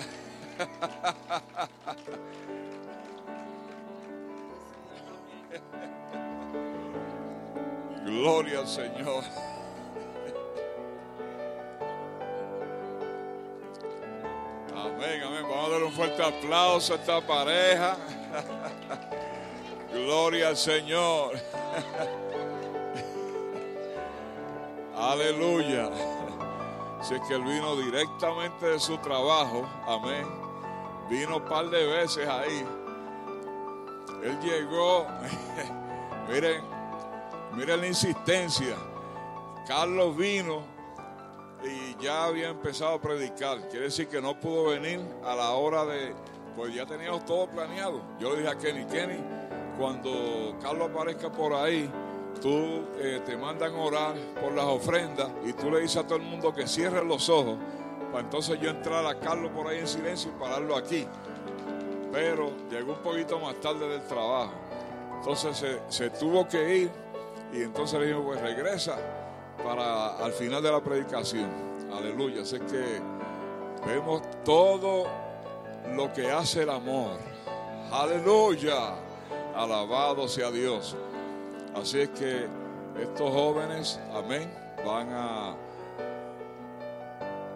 [8.19, 9.23] Gloria al Señor.
[14.75, 15.43] Amén, amén.
[15.43, 17.95] Vamos a dar un fuerte aplauso a esta pareja.
[19.93, 21.39] Gloria al Señor.
[24.97, 25.89] Aleluya.
[27.01, 30.27] Si es que él vino directamente de su trabajo, amén.
[31.09, 32.67] Vino un par de veces ahí.
[34.21, 35.07] Él llegó,
[36.27, 36.78] miren,
[37.55, 38.75] miren la insistencia.
[39.67, 40.63] Carlos vino
[41.63, 43.67] y ya había empezado a predicar.
[43.69, 46.13] Quiere decir que no pudo venir a la hora de,
[46.55, 48.01] pues ya teníamos todo planeado.
[48.19, 49.23] Yo le dije a Kenny, Kenny,
[49.77, 51.89] cuando Carlos aparezca por ahí,
[52.41, 56.23] tú eh, te mandan orar por las ofrendas y tú le dices a todo el
[56.23, 57.57] mundo que cierre los ojos
[58.11, 61.05] para entonces yo entrar a Carlos por ahí en silencio y pararlo aquí.
[62.11, 64.53] Pero llegó un poquito más tarde del trabajo.
[65.19, 66.91] Entonces se tuvo que ir
[67.53, 68.97] y entonces le dijo, pues regresa
[69.63, 71.49] para al final de la predicación.
[71.91, 72.43] Aleluya.
[72.43, 73.01] Así que
[73.85, 75.05] vemos todo
[75.95, 77.17] lo que hace el amor.
[77.91, 78.95] Aleluya.
[79.55, 80.95] Alabado sea Dios.
[81.75, 82.47] Así es que
[83.01, 84.51] estos jóvenes, amén,
[84.85, 85.55] van a,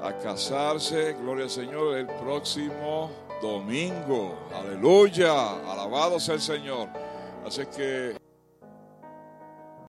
[0.02, 3.10] a casarse, gloria al Señor, el próximo
[3.42, 4.36] domingo.
[4.54, 6.90] Aleluya, alabado sea el Señor.
[7.46, 8.23] Así es que